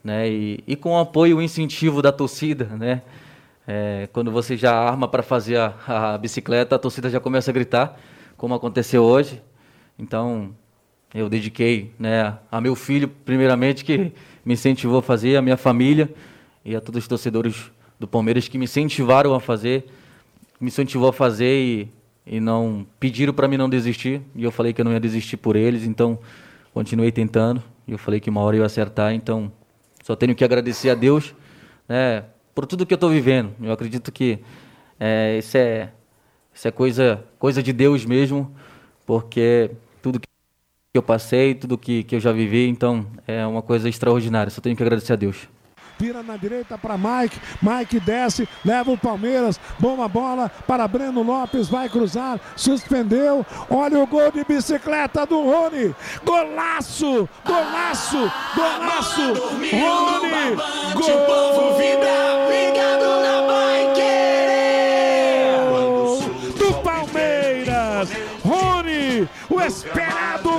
[0.03, 0.29] né?
[0.29, 3.03] E, e com o apoio, o incentivo da torcida, né?
[3.67, 7.55] É, quando você já arma para fazer a, a bicicleta, a torcida já começa a
[7.55, 7.99] gritar,
[8.37, 9.41] como aconteceu hoje.
[9.99, 10.55] Então,
[11.15, 14.13] eu dediquei, né, a meu filho primeiramente que
[14.45, 16.13] me incentivou a fazer, a minha família
[16.65, 19.87] e a todos os torcedores do Palmeiras que me incentivaram a fazer
[20.61, 21.89] me incentivou a fazer e,
[22.27, 25.37] e não pediram para mim não desistir e eu falei que eu não ia desistir
[25.37, 26.19] por eles, então
[26.73, 29.53] continuei tentando e eu falei que uma hora eu ia acertar, então
[30.03, 31.35] só tenho que agradecer a Deus,
[31.89, 33.53] né, por tudo que eu estou vivendo.
[33.61, 34.39] Eu acredito que
[34.99, 35.91] é, isso é
[36.55, 38.55] isso é coisa coisa de Deus mesmo,
[39.05, 39.71] porque
[40.05, 40.29] tudo que
[40.93, 44.51] eu passei, tudo que, que eu já vivi, então é uma coisa extraordinária.
[44.51, 45.49] Só tenho que agradecer a Deus.
[45.99, 47.41] vira na direita para Mike.
[47.63, 49.59] Mike desce, leva o Palmeiras.
[49.79, 53.47] Boa bola para Breno Lopes, vai cruzar, suspendeu.
[53.71, 55.95] Olha o gol de bicicleta do Rony.
[56.23, 57.27] Golaço!
[57.47, 58.31] Golaço!
[58.55, 59.33] Golaço!
[59.73, 60.57] Rony!
[60.95, 61.45] Gol!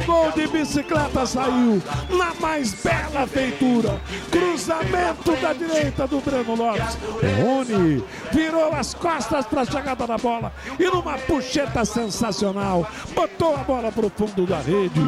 [0.05, 3.99] Gol de bicicleta saiu na mais bela feitura.
[4.31, 6.97] Cruzamento da direita do Breno Lopes.
[7.41, 13.59] Rony virou as costas para a chegada da bola e numa puxeta sensacional botou a
[13.59, 15.01] bola para o fundo da rede.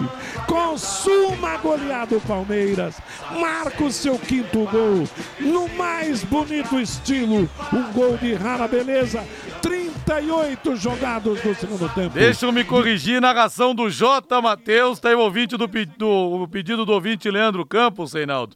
[0.48, 2.96] Consuma goleado Palmeiras.
[3.40, 5.08] Marca o seu quinto gol
[5.40, 7.50] no mais bonito estilo.
[7.72, 9.24] Um gol de rara beleza.
[10.08, 12.12] 38 jogados no segundo tempo.
[12.12, 14.42] Deixa eu me corrigir, narração do J.
[14.42, 18.56] Matheus, tá aí o ouvinte do, do o pedido do ouvinte Leandro Campos, Reinaldo.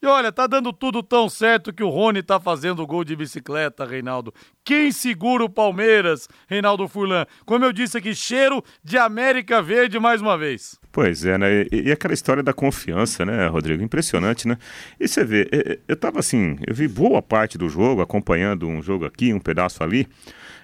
[0.00, 3.14] E olha, tá dando tudo tão certo que o Rony tá fazendo o gol de
[3.14, 4.32] bicicleta, Reinaldo.
[4.64, 7.26] Quem segura o Palmeiras, Reinaldo Furlan?
[7.44, 10.78] Como eu disse aqui, cheiro de América Verde mais uma vez.
[10.90, 11.66] Pois é, né?
[11.70, 13.82] E, e, aquela história da confiança, né, Rodrigo?
[13.82, 14.56] Impressionante, né?
[14.98, 19.04] E você vê, eu tava assim, eu vi boa parte do jogo, acompanhando um jogo
[19.04, 20.08] aqui, um pedaço ali.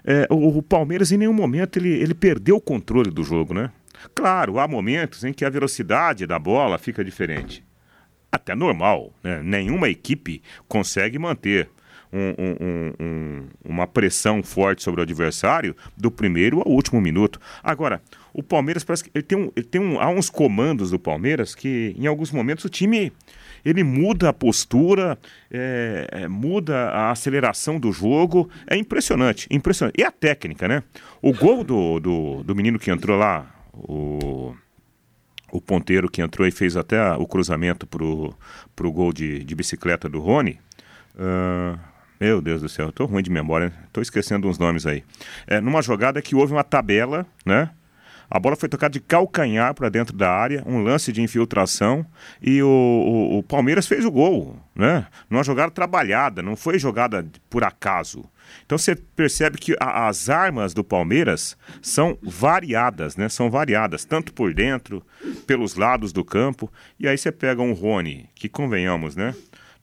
[0.05, 3.71] É, o, o, Palmeiras em nenhum momento ele, ele perdeu o controle do jogo, né?
[4.15, 7.65] Claro, há momentos em que a velocidade da bola fica diferente.
[8.31, 9.41] Até normal, né?
[9.43, 11.69] Nenhuma equipe consegue manter
[12.13, 17.41] um, um, um, uma pressão forte sobre o adversário do primeiro ao último minuto.
[17.63, 18.03] Agora,
[18.35, 21.55] o Palmeiras parece que ele tem, um, ele tem um, há uns comandos do Palmeiras
[21.55, 23.13] que em alguns momentos o time
[23.65, 25.19] ele muda a postura,
[25.51, 28.51] é, é, muda a aceleração do jogo.
[28.67, 29.95] É impressionante, impressionante.
[29.99, 30.83] E a técnica, né?
[31.21, 34.55] O gol do, do, do menino que entrou lá, o,
[35.51, 38.35] o ponteiro que entrou e fez até o cruzamento pro,
[38.75, 40.59] pro gol de, de bicicleta do Rony.
[41.15, 41.79] Uh,
[42.19, 45.03] meu Deus do céu, eu tô ruim de memória, tô esquecendo uns nomes aí.
[45.47, 47.71] É, numa jogada que houve uma tabela, né?
[48.35, 52.07] A bola foi tocada de calcanhar para dentro da área, um lance de infiltração
[52.41, 55.07] e o, o, o, Palmeiras fez o gol, né?
[55.29, 58.25] Numa jogada trabalhada, não foi jogada por acaso.
[58.65, 63.29] Então você percebe que a, as armas do Palmeiras são variadas, né?
[63.29, 65.05] São variadas, tanto por dentro,
[65.47, 66.73] pelos lados do campo.
[66.99, 69.35] E aí você pega um Rony, que convenhamos, né?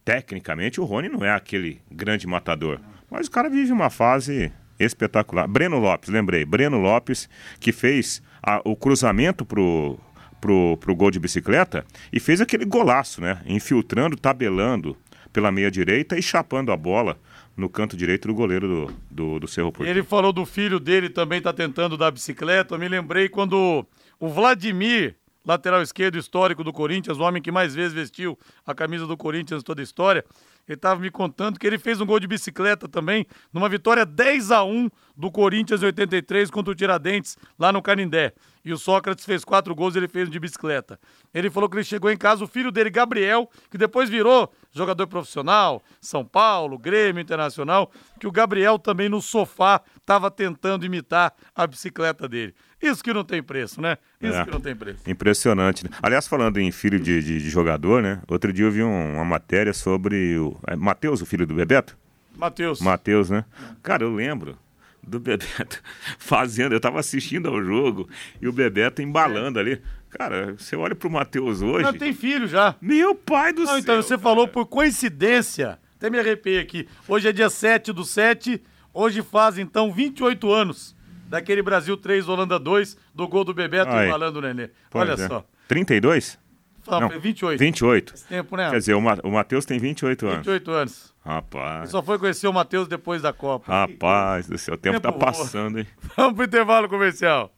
[0.03, 2.79] Tecnicamente o Rony não é aquele grande matador,
[3.11, 5.47] mas o cara vive uma fase espetacular.
[5.47, 9.97] Breno Lopes, lembrei, Breno Lopes que fez a, o cruzamento pro,
[10.39, 13.41] pro, pro gol de bicicleta e fez aquele golaço, né?
[13.45, 14.97] Infiltrando, tabelando
[15.31, 17.17] pela meia direita e chapando a bola
[17.55, 19.99] no canto direito do goleiro do, do, do Cerro Porteiro.
[19.99, 22.75] Ele falou do filho dele também tá tentando dar bicicleta.
[22.75, 23.85] Eu me lembrei quando
[24.19, 29.05] o Vladimir, lateral esquerdo histórico do Corinthians, o homem que mais vezes vestiu a camisa
[29.05, 30.23] do Corinthians toda a história,
[30.71, 34.51] ele estava me contando que ele fez um gol de bicicleta também, numa vitória 10
[34.51, 38.33] a 1 do Corinthians em 83 contra o Tiradentes, lá no Canindé.
[38.63, 40.99] E o Sócrates fez quatro gols ele fez de bicicleta.
[41.33, 45.07] Ele falou que ele chegou em casa, o filho dele, Gabriel, que depois virou jogador
[45.07, 51.65] profissional, São Paulo, Grêmio Internacional, que o Gabriel também no sofá estava tentando imitar a
[51.65, 52.53] bicicleta dele.
[52.81, 53.97] Isso que não tem preço, né?
[54.21, 55.09] Isso é, que não tem preço.
[55.09, 55.83] Impressionante.
[55.83, 55.89] Né?
[56.01, 58.21] Aliás, falando em filho de, de, de jogador, né?
[58.27, 61.97] Outro dia eu vi um, uma matéria sobre o é, Matheus, o filho do Bebeto.
[62.37, 62.79] Matheus.
[62.79, 63.43] Matheus, né?
[63.83, 64.57] Cara, eu lembro
[65.01, 65.81] do Bebeto
[66.17, 68.07] fazendo, eu tava assistindo ao jogo
[68.41, 69.81] e o Bebeto embalando ali.
[70.09, 71.83] Cara, você olha pro Matheus hoje.
[71.83, 72.75] Não, tem filho já.
[72.81, 73.77] Meu pai do Não, céu.
[73.77, 74.21] Então, você cara.
[74.21, 75.79] falou por coincidência.
[75.95, 76.87] Até me arrepiei aqui.
[77.07, 78.61] Hoje é dia 7 do 7.
[78.93, 80.95] Hoje faz então 28 anos
[81.27, 84.07] daquele Brasil 3, Holanda 2, do gol do Bebeto Aí.
[84.07, 84.69] embalando o Nenê.
[84.89, 85.27] Pois Olha é.
[85.27, 85.45] só.
[85.67, 86.39] 32?
[86.87, 87.59] Não, Não, 28.
[87.59, 88.13] 28.
[88.15, 88.71] Esse tempo, né?
[88.71, 90.37] Quer dizer, o, Ma o Matheus tem 28 anos.
[90.37, 91.08] 28 anos.
[91.25, 91.89] Rapaz.
[91.89, 93.71] Só foi conhecer o Matheus depois da Copa.
[93.71, 95.87] Rapaz do céu, o tempo, tempo tá passando, hein?
[96.15, 97.51] Vamos pro intervalo comercial.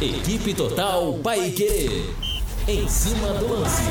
[0.00, 2.14] Equipe Total Paique.
[2.68, 3.82] Em cima do lance.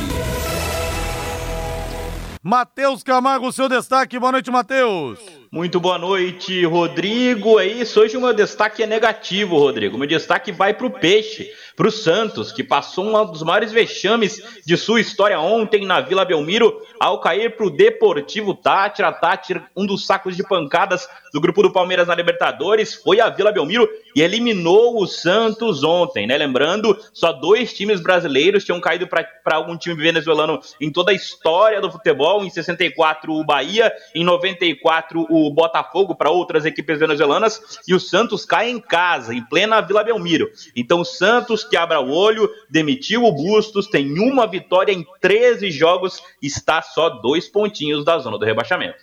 [2.44, 4.18] Matheus Camargo, seu destaque.
[4.18, 5.20] Boa noite, Matheus.
[5.50, 7.58] Muito boa noite, Rodrigo.
[7.58, 8.02] É isso.
[8.02, 9.96] Hoje o meu destaque é negativo, Rodrigo.
[9.96, 14.42] O meu destaque vai pro Peixe para o Santos, que passou um dos maiores vexames
[14.66, 19.12] de sua história ontem na Vila Belmiro, ao cair para o Deportivo Tátira.
[19.12, 23.52] Tátira, um dos sacos de pancadas do grupo do Palmeiras na Libertadores, foi a Vila
[23.52, 26.36] Belmiro e eliminou o Santos ontem, né?
[26.36, 31.80] Lembrando, só dois times brasileiros tinham caído para algum time venezuelano em toda a história
[31.80, 32.44] do futebol.
[32.44, 38.46] Em 64, o Bahia, em 94, o Botafogo, para outras equipes venezuelanas, e o Santos
[38.46, 40.50] cai em casa, em plena Vila Belmiro.
[40.76, 45.72] Então, o Santos que abra o olho, demitiu o Bustos, tem uma vitória em 13
[45.72, 49.00] jogos, está só dois pontinhos da zona do rebaixamento.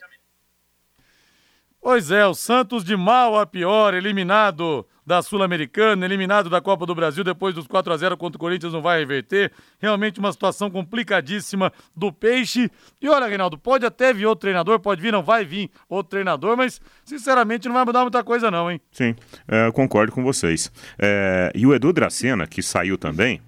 [1.80, 6.94] Pois é, o Santos de mal a pior, eliminado da Sul-Americana, eliminado da Copa do
[6.94, 9.52] Brasil depois dos 4 a 0 contra o Corinthians, não vai reverter.
[9.78, 12.70] Realmente uma situação complicadíssima do Peixe.
[13.00, 16.56] E olha, Reinaldo, pode até vir outro treinador, pode vir, não vai vir outro treinador,
[16.56, 18.80] mas sinceramente não vai mudar muita coisa, não, hein?
[18.92, 19.14] Sim,
[19.46, 20.72] é, concordo com vocês.
[20.98, 23.40] É, e o Edu Dracena, que saiu também,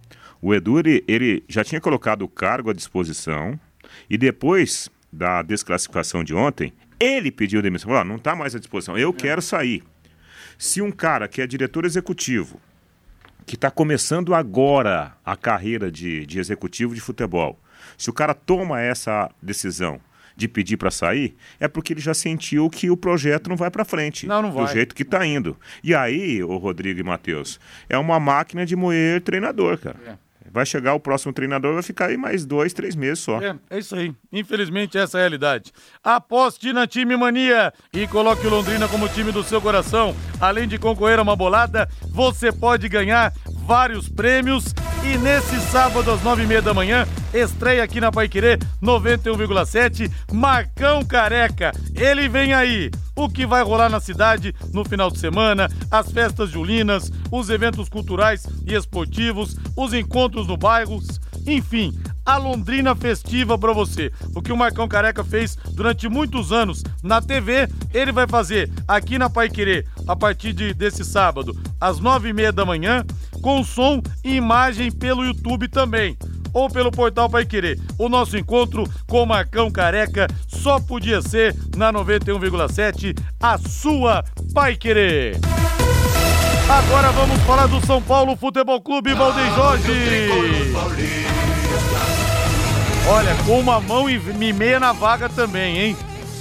[0.43, 3.59] o Edu ele, ele já tinha colocado o cargo à disposição
[4.09, 7.91] e depois da desclassificação de ontem, ele pediu demissão.
[7.91, 9.83] Falou, não está mais à disposição, eu quero sair.
[10.59, 12.61] Se um cara que é diretor executivo,
[13.45, 17.59] que está começando agora a carreira de, de executivo de futebol,
[17.97, 20.01] se o cara toma essa decisão
[20.37, 23.85] de pedir para sair, é porque ele já sentiu que o projeto não vai para
[23.85, 24.27] frente.
[24.27, 24.67] Não, não vai.
[24.67, 25.57] Do jeito que está indo.
[25.83, 29.99] E aí, o Rodrigo e Matheus, é uma máquina de moer treinador, cara.
[30.07, 30.26] É.
[30.53, 33.41] Vai chegar o próximo treinador, vai ficar aí mais dois, três meses só.
[33.41, 34.15] É, é isso aí.
[34.33, 35.73] Infelizmente, essa é a realidade.
[36.03, 40.15] Aposte na Time Mania e coloque o Londrina como time do seu coração.
[40.41, 43.33] Além de concorrer a uma bolada, você pode ganhar
[43.67, 44.75] vários prêmios.
[45.05, 51.05] E nesse sábado, às nove e meia da manhã, estreia aqui na Paiquerê 91,7, Marcão
[51.05, 51.73] Careca.
[51.95, 52.91] Ele vem aí.
[53.17, 57.89] O que vai rolar na cidade no final de semana, as festas julinas, os eventos
[57.89, 64.13] culturais e esportivos, os encontros no bairros, enfim, a Londrina festiva para você.
[64.35, 69.17] O que o Marcão Careca fez durante muitos anos na TV, ele vai fazer aqui
[69.17, 73.03] na Pai Querer a partir de, desse sábado, às nove e meia da manhã,
[73.41, 76.19] com som e imagem pelo YouTube também.
[76.57, 77.79] Ou pelo portal Pai Querer.
[77.99, 84.75] O nosso encontro com o Marcão Careca só podia ser na 91,7, a sua Pai
[84.75, 85.39] Querer.
[86.67, 89.93] Agora vamos falar do São Paulo Futebol Clube Valdem Jorge.
[93.07, 94.19] Olha, com uma mão e
[94.55, 95.97] meia na vaga também, hein?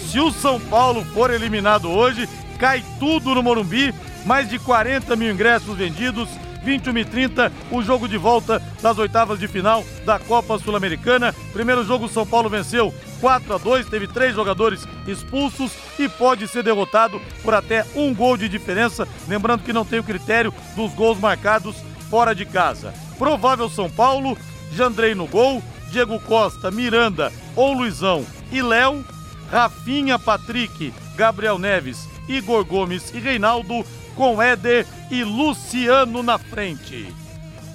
[0.10, 3.94] Se o São Paulo for eliminado hoje, cai tudo no Morumbi.
[4.26, 6.30] Mais de 40 mil ingressos vendidos.
[6.66, 11.34] 21 e 30, o jogo de volta das oitavas de final da Copa Sul-Americana.
[11.54, 12.92] Primeiro jogo, São Paulo venceu
[13.22, 18.36] 4 a 2 teve três jogadores expulsos e pode ser derrotado por até um gol
[18.36, 19.08] de diferença.
[19.28, 21.78] Lembrando que não tem o critério dos gols marcados
[22.10, 22.94] fora de casa.
[23.18, 24.38] Provável São Paulo,
[24.72, 29.06] Jandrei no gol, Diego Costa, Miranda ou Luizão e Léo,
[29.52, 33.86] Rafinha, Patrick, Gabriel Neves, Igor Gomes e Reinaldo,
[34.16, 37.08] com Éder e Luciano na frente.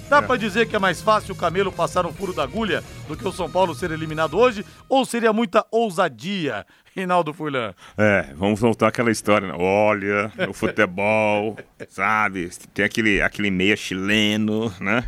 [0.09, 0.21] Dá É.
[0.21, 3.25] pra dizer que é mais fácil o Camelo passar no furo da agulha do que
[3.25, 4.65] o São Paulo ser eliminado hoje?
[4.89, 7.73] Ou seria muita ousadia, Reinaldo Furlan?
[7.97, 9.47] É, vamos voltar àquela história.
[9.47, 9.53] né?
[9.57, 12.49] Olha, o futebol, sabe?
[12.73, 15.05] Tem aquele, aquele meia chileno, né?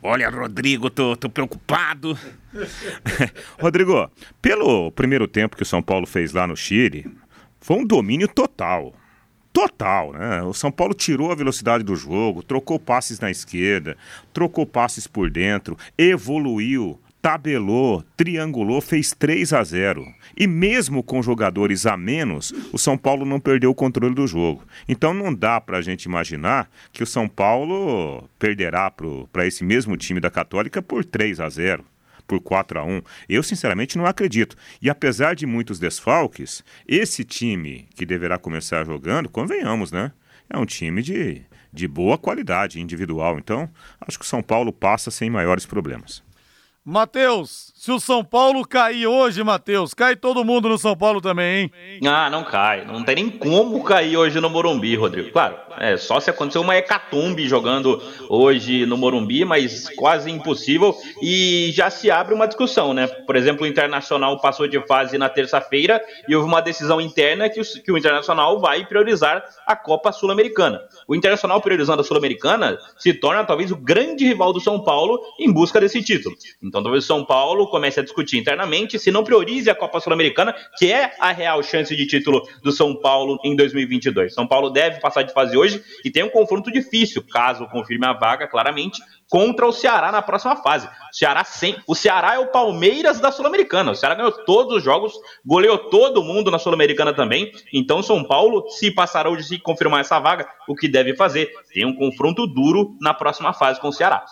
[0.00, 2.16] Olha, Rodrigo, tô, tô preocupado.
[3.60, 4.08] Rodrigo,
[4.40, 7.06] pelo primeiro tempo que o São Paulo fez lá no Chile,
[7.60, 8.94] foi um domínio total.
[9.54, 10.42] Total, né?
[10.42, 13.96] O São Paulo tirou a velocidade do jogo, trocou passes na esquerda,
[14.32, 20.04] trocou passes por dentro, evoluiu, tabelou, triangulou, fez 3 a 0.
[20.36, 24.64] E mesmo com jogadores a menos, o São Paulo não perdeu o controle do jogo.
[24.88, 28.92] Então não dá pra gente imaginar que o São Paulo perderá
[29.32, 31.84] para esse mesmo time da Católica por 3 a 0
[32.26, 34.56] por 4 a 1 Eu, sinceramente, não acredito.
[34.80, 40.12] E apesar de muitos desfalques, esse time que deverá começar jogando, convenhamos, né?
[40.48, 43.38] É um time de, de boa qualidade individual.
[43.38, 43.68] Então,
[44.00, 46.22] acho que o São Paulo passa sem maiores problemas.
[46.84, 51.70] Matheus, se o São Paulo cair hoje, Matheus, cai todo mundo no São Paulo também,
[51.74, 52.00] hein?
[52.06, 52.82] Ah, não cai.
[52.86, 55.30] Não tem nem como cair hoje no Morumbi, Rodrigo.
[55.30, 60.96] Claro, é só se acontecer uma hecatombe jogando hoje no Morumbi, mas quase impossível.
[61.20, 63.06] E já se abre uma discussão, né?
[63.06, 67.60] Por exemplo, o Internacional passou de fase na terça-feira e houve uma decisão interna que
[67.60, 70.80] o, que o Internacional vai priorizar a Copa Sul-Americana.
[71.06, 75.52] O Internacional priorizando a Sul-Americana se torna talvez o grande rival do São Paulo em
[75.52, 76.34] busca desse título.
[76.62, 80.54] Então talvez o São Paulo comece a discutir internamente se não priorize a Copa Sul-Americana,
[80.78, 84.32] que é a real chance de título do São Paulo em 2022.
[84.32, 88.12] São Paulo deve passar de fase hoje e tem um confronto difícil, caso confirme a
[88.12, 90.86] vaga claramente, contra o Ceará na próxima fase.
[90.86, 91.76] O Ceará, sem...
[91.84, 93.90] o Ceará é o Palmeiras da Sul-Americana.
[93.90, 95.14] O Ceará ganhou todos os jogos,
[95.44, 97.50] goleou todo mundo na Sul-Americana também.
[97.72, 101.50] Então, São Paulo, se passar hoje, se confirmar essa vaga, o que deve fazer?
[101.72, 104.24] Tem um confronto duro na próxima fase com o Ceará.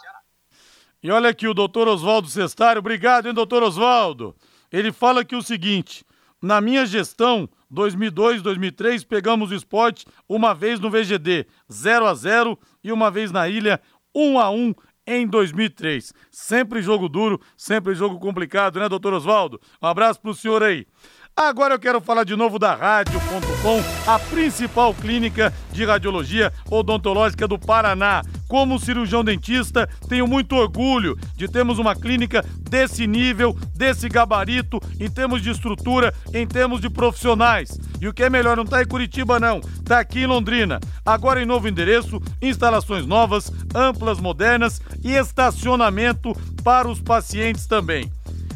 [1.02, 4.36] E olha aqui o doutor Oswaldo Cestário, obrigado, hein, doutor Oswaldo?
[4.70, 6.04] Ele fala aqui o seguinte:
[6.40, 12.56] na minha gestão, 2002, 2003, pegamos o esporte uma vez no VGD, 0 a 0
[12.84, 13.80] e uma vez na ilha,
[14.14, 14.74] 1 a 1
[15.04, 16.12] em 2003.
[16.30, 19.60] Sempre jogo duro, sempre jogo complicado, né, doutor Oswaldo?
[19.82, 20.86] Um abraço pro senhor aí.
[21.36, 27.58] Agora eu quero falar de novo da Rádio.com, a principal clínica de radiologia odontológica do
[27.58, 28.22] Paraná.
[28.46, 35.10] Como cirurgião dentista, tenho muito orgulho de termos uma clínica desse nível, desse gabarito, em
[35.10, 37.80] termos de estrutura, em termos de profissionais.
[37.98, 40.80] E o que é melhor, não está em Curitiba, não, está aqui em Londrina.
[41.04, 48.12] Agora em novo endereço, instalações novas, amplas, modernas e estacionamento para os pacientes também.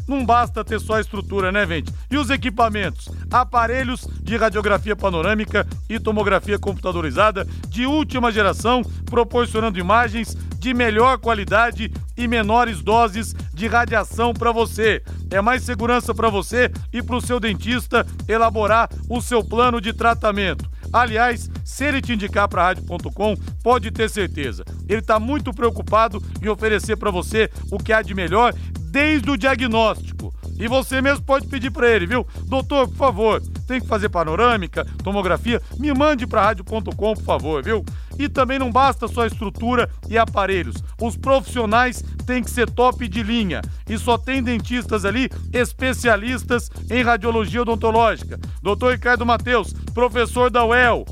[0.07, 1.93] Não basta ter só a estrutura, né, gente?
[2.09, 3.09] E os equipamentos?
[3.29, 11.91] Aparelhos de radiografia panorâmica e tomografia computadorizada de última geração, proporcionando imagens de melhor qualidade
[12.15, 15.03] e menores doses de radiação para você.
[15.29, 19.93] É mais segurança para você e para o seu dentista elaborar o seu plano de
[19.93, 20.69] tratamento.
[20.91, 24.63] Aliás, se ele te indicar para rádio.com, pode ter certeza.
[24.87, 28.53] Ele está muito preocupado em oferecer para você o que há de melhor
[28.89, 30.33] desde o diagnóstico.
[30.59, 32.25] E você mesmo pode pedir para ele, viu?
[32.45, 37.85] Doutor, por favor, tem que fazer panorâmica, tomografia, me mande para rádio.com, por favor, viu?
[38.17, 40.83] E também não basta só estrutura e aparelhos.
[40.99, 43.61] Os profissionais têm que ser top de linha.
[43.87, 48.39] E só tem dentistas ali especialistas em radiologia odontológica.
[48.63, 51.05] Doutor Ricardo Mateus, professor da UEL,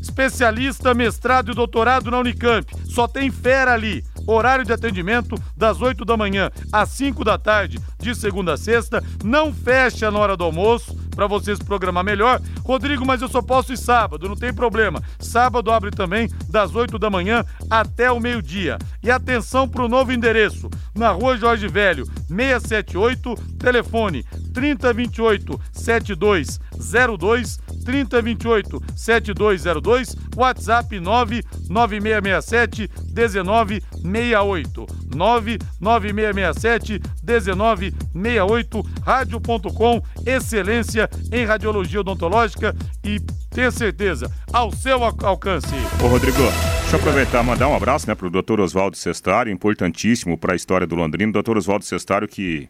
[0.00, 2.72] especialista, mestrado e doutorado na Unicamp.
[2.84, 4.04] Só tem fera ali.
[4.26, 9.02] Horário de atendimento das 8 da manhã às 5 da tarde, de segunda a sexta.
[9.24, 12.40] Não fecha na hora do almoço para vocês programar melhor.
[12.62, 15.02] Rodrigo, mas eu só posso ir sábado, não tem problema.
[15.18, 18.76] Sábado abre também das 8 da manhã até o meio-dia.
[19.02, 28.82] E atenção para o novo endereço, na Rua Jorge Velho, 678, telefone 3028 7202 3028
[28.96, 34.86] 7202, WhatsApp 99667 1968.
[35.14, 42.74] 99667 1968, rádio.com, excelência em radiologia odontológica
[43.04, 43.20] e
[43.50, 45.74] tenha certeza, ao seu alcance.
[46.02, 49.52] Ô Rodrigo, deixa eu aproveitar e mandar um abraço né, para o doutor Oswaldo Sestário,
[49.52, 51.32] importantíssimo para a história do Londrino.
[51.32, 52.68] Doutor Oswaldo Sestário que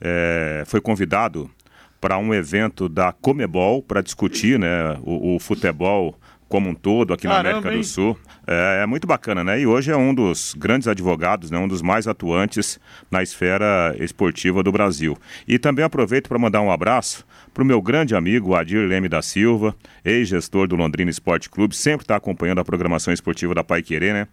[0.00, 1.50] é, foi convidado
[2.00, 6.14] para um evento da Comebol para discutir né, o, o futebol
[6.48, 7.80] como um todo aqui Caramba, na América hein?
[7.80, 8.18] do Sul.
[8.46, 9.60] É, é, muito bacana, né?
[9.60, 11.58] E hoje é um dos grandes advogados, né?
[11.58, 12.80] um dos mais atuantes
[13.10, 15.16] na esfera esportiva do Brasil.
[15.46, 19.20] E também aproveito para mandar um abraço para o meu grande amigo Adir Leme da
[19.20, 24.14] Silva, ex-gestor do Londrina Esporte Clube, sempre está acompanhando a programação esportiva da Pai Querer,
[24.14, 24.28] né?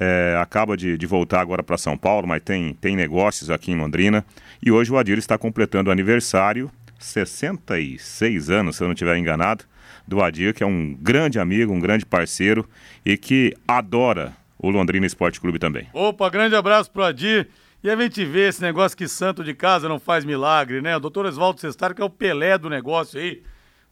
[0.00, 3.76] É, acaba de, de, voltar agora para São Paulo, mas tem, tem negócios aqui em
[3.76, 4.24] Londrina.
[4.64, 9.64] E hoje o Adir está completando aniversário, 66 anos, se eu não estiver enganado
[10.06, 12.68] do Adir, que é um grande amigo, um grande parceiro
[13.04, 15.88] e que adora o Londrina Esporte Clube também.
[15.92, 17.48] Opa, grande abraço pro Adir.
[17.82, 20.96] E a gente vê esse negócio que santo de casa não faz milagre, né?
[20.96, 23.42] O doutor Oswaldo Cestário, que é o Pelé do negócio aí.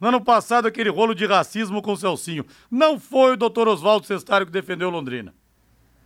[0.01, 2.45] No ano passado, aquele rolo de racismo com o Celcinho.
[2.71, 5.33] Não foi o doutor Oswaldo Cestário que defendeu Londrina.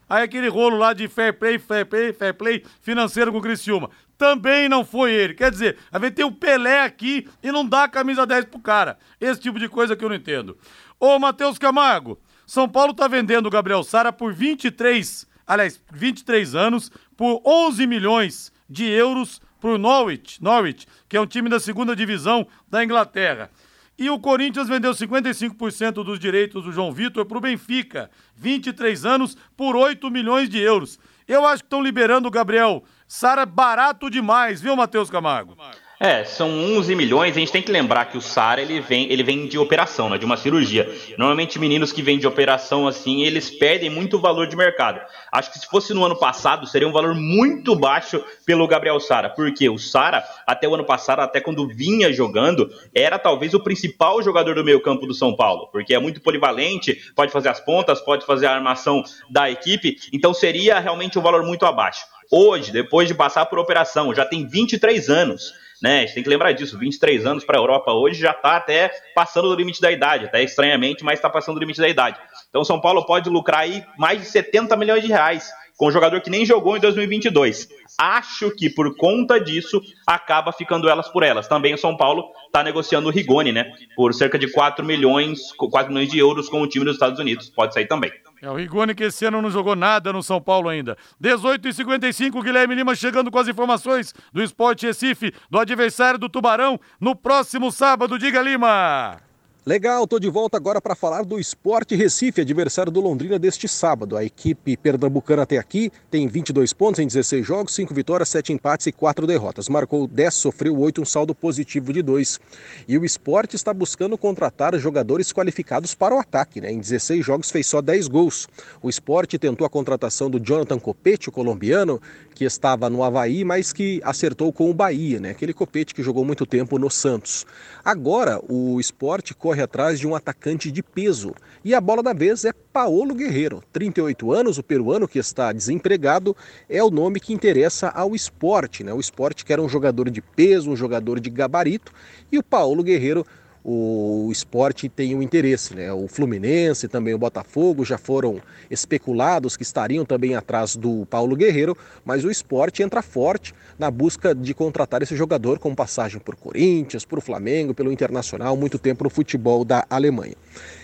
[0.09, 3.91] Aí aquele rolo lá de fair play, fair play, fair play financeiro com o Criciúma.
[4.21, 5.33] Também não foi ele.
[5.33, 8.61] Quer dizer, a gente tem o Pelé aqui e não dá a camisa 10 pro
[8.61, 8.99] cara.
[9.19, 10.59] Esse tipo de coisa que eu não entendo.
[11.01, 16.93] Ô, Matheus Camargo, São Paulo tá vendendo o Gabriel Sara por 23, aliás, 23 anos,
[17.17, 22.47] por 11 milhões de euros pro Norwich, Norwich, que é um time da segunda divisão
[22.69, 23.51] da Inglaterra.
[23.99, 29.35] E o Corinthians vendeu 55% dos direitos do João Vitor para o Benfica, 23 anos,
[29.57, 30.99] por 8 milhões de euros.
[31.27, 35.57] Eu acho que estão liberando o Gabriel Sara barato demais, viu, Matheus Camargo?
[36.03, 37.37] É, são 11 milhões.
[37.37, 40.17] A gente tem que lembrar que o SARA ele vem, ele vem de operação, né,
[40.17, 40.91] de uma cirurgia.
[41.19, 44.99] Normalmente, meninos que vêm de operação assim, eles perdem muito valor de mercado.
[45.31, 49.29] Acho que se fosse no ano passado, seria um valor muito baixo pelo Gabriel Sara,
[49.29, 54.23] porque o Sara, até o ano passado, até quando vinha jogando, era talvez o principal
[54.23, 58.25] jogador do meio-campo do São Paulo, porque é muito polivalente, pode fazer as pontas, pode
[58.25, 62.07] fazer a armação da equipe, então seria realmente um valor muito abaixo.
[62.33, 65.53] Hoje, depois de passar por operação, já tem 23 anos
[65.83, 65.99] né?
[65.99, 68.91] A gente tem que lembrar disso, 23 anos para a Europa hoje já está até
[69.15, 72.19] passando do limite da idade, até estranhamente, mas está passando do limite da idade.
[72.49, 75.51] Então São Paulo pode lucrar aí mais de 70 milhões de reais
[75.81, 77.67] com um jogador que nem jogou em 2022.
[77.99, 81.49] Acho que por conta disso acaba ficando elas por elas.
[81.49, 83.73] Também o São Paulo está negociando o Rigoni, né?
[83.97, 87.49] Por cerca de 4 milhões, 4 milhões de euros com o time dos Estados Unidos.
[87.49, 88.13] Pode sair também.
[88.43, 90.97] É o Rigoni que esse ano não jogou nada no São Paulo ainda.
[91.21, 96.29] 18 e 55 Guilherme Lima chegando com as informações do Esporte Recife, do adversário do
[96.29, 98.19] Tubarão, no próximo sábado.
[98.19, 99.30] Diga, Lima!
[99.67, 104.17] Legal, tô de volta agora para falar do Esporte Recife, adversário do Londrina deste sábado.
[104.17, 108.87] A equipe pernambucana até aqui tem 22 pontos em 16 jogos, 5 vitórias, 7 empates
[108.87, 109.69] e 4 derrotas.
[109.69, 112.41] Marcou 10, sofreu 8, um saldo positivo de 2.
[112.89, 116.59] E o Esporte está buscando contratar jogadores qualificados para o ataque.
[116.63, 116.73] Né?
[116.73, 118.49] Em 16 jogos fez só 10 gols.
[118.81, 122.01] O Esporte tentou a contratação do Jonathan Copete, o colombiano,
[122.35, 125.31] que estava no Havaí, mas que acertou com o Bahia, né?
[125.33, 127.45] aquele Copete que jogou muito tempo no Santos.
[127.85, 131.35] Agora o Esporte corre atrás de um atacante de peso.
[131.65, 136.37] E a bola da vez é Paolo Guerreiro, 38 anos, o peruano que está desempregado,
[136.69, 138.85] é o nome que interessa ao esporte.
[138.85, 138.95] Né?
[138.95, 141.93] O esporte quer um jogador de peso, um jogador de gabarito,
[142.31, 143.27] e o Paolo Guerreiro
[143.65, 145.93] o esporte tem um interesse, né?
[145.93, 148.41] O Fluminense, também o Botafogo já foram
[148.71, 154.35] especulados que estariam também atrás do Paulo Guerreiro, mas o esporte entra forte na busca
[154.35, 159.11] de contratar esse jogador com passagem por Corinthians, por Flamengo, pelo Internacional, muito tempo no
[159.11, 160.35] futebol da Alemanha.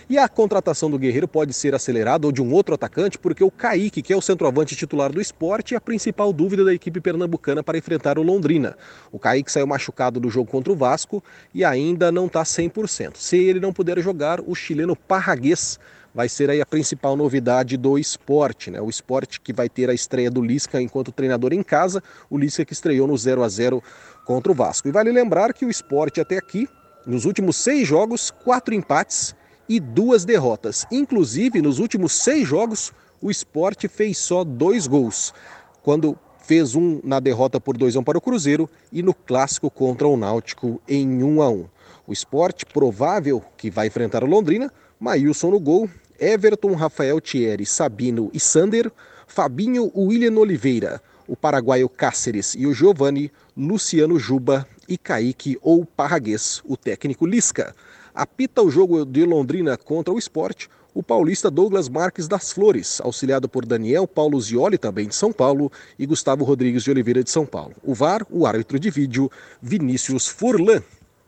[0.09, 3.51] E a contratação do Guerreiro pode ser acelerada ou de um outro atacante, porque o
[3.51, 7.61] Kaique, que é o centroavante titular do esporte, é a principal dúvida da equipe pernambucana
[7.61, 8.77] para enfrentar o Londrina.
[9.11, 13.15] O Kaique saiu machucado do jogo contra o Vasco e ainda não está 100%.
[13.15, 15.79] Se ele não puder jogar, o chileno Parraguês
[16.17, 18.81] vai ser aí a principal novidade do esporte, né?
[18.81, 22.65] O esporte que vai ter a estreia do Lisca enquanto treinador em casa, o Lisca
[22.65, 23.83] que estreou no 0 a 0
[24.25, 24.87] contra o Vasco.
[24.87, 26.67] E vale lembrar que o esporte até aqui,
[27.05, 29.35] nos últimos seis jogos, quatro empates
[29.67, 30.85] e duas derrotas.
[30.91, 35.33] Inclusive, nos últimos seis jogos, o esporte fez só dois gols.
[35.81, 39.69] Quando fez um na derrota por 2 a 1 para o Cruzeiro e no clássico
[39.69, 41.65] contra o Náutico em 1 a 1.
[42.07, 48.31] O esporte provável que vai enfrentar o Londrina, Maílson no gol, Everton, Rafael Thierry, Sabino
[48.33, 48.89] e Sander,
[49.27, 56.61] Fabinho, William Oliveira, o paraguaio Cáceres e o Giovani, Luciano Juba e Kaique ou Parraguês,
[56.65, 57.75] o técnico Lisca.
[58.17, 63.47] Apita o jogo de Londrina contra o esporte o paulista Douglas Marques das Flores, auxiliado
[63.47, 67.45] por Daniel Paulo Zioli, também de São Paulo, e Gustavo Rodrigues de Oliveira de São
[67.45, 67.75] Paulo.
[67.83, 69.29] O VAR, o árbitro de vídeo,
[69.61, 70.81] Vinícius Furlan.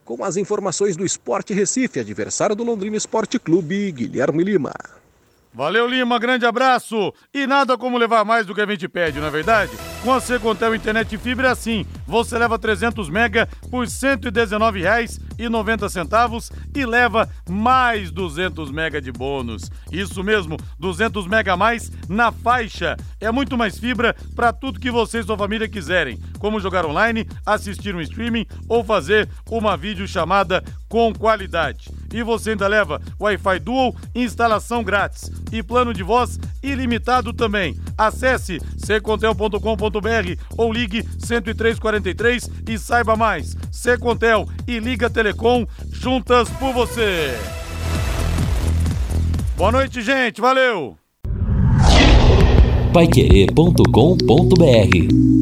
[0.03, 4.73] Com as informações do Esporte Recife, adversário do Londrina Esporte Clube, Guilherme Lima.
[5.53, 7.13] Valeu, Lima, grande abraço.
[7.31, 9.71] E nada como levar mais do que a gente pede, não é verdade?
[10.03, 11.85] Com a Secontel Internet Fibra é assim.
[12.09, 19.69] Você leva 300 mega por R$ 119,90 e leva mais 200 mega de bônus.
[19.91, 22.97] Isso mesmo, 200 mega a mais na faixa.
[23.21, 27.29] É muito mais fibra para tudo que você e sua família quiserem, como jogar online,
[27.45, 31.91] assistir um streaming ou fazer uma videochamada com qualidade.
[32.11, 37.79] E você ainda leva Wi-Fi Dual, instalação grátis e plano de voz ilimitado também.
[37.95, 41.07] Acesse secontel.com.br ou ligue
[41.99, 43.55] 10343 e saiba mais.
[43.71, 47.37] Secontel e Liga Telecom juntas por você.
[49.57, 50.41] Boa noite, gente.
[50.41, 50.97] Valeu.
[52.93, 55.38] Paiquerê.com.br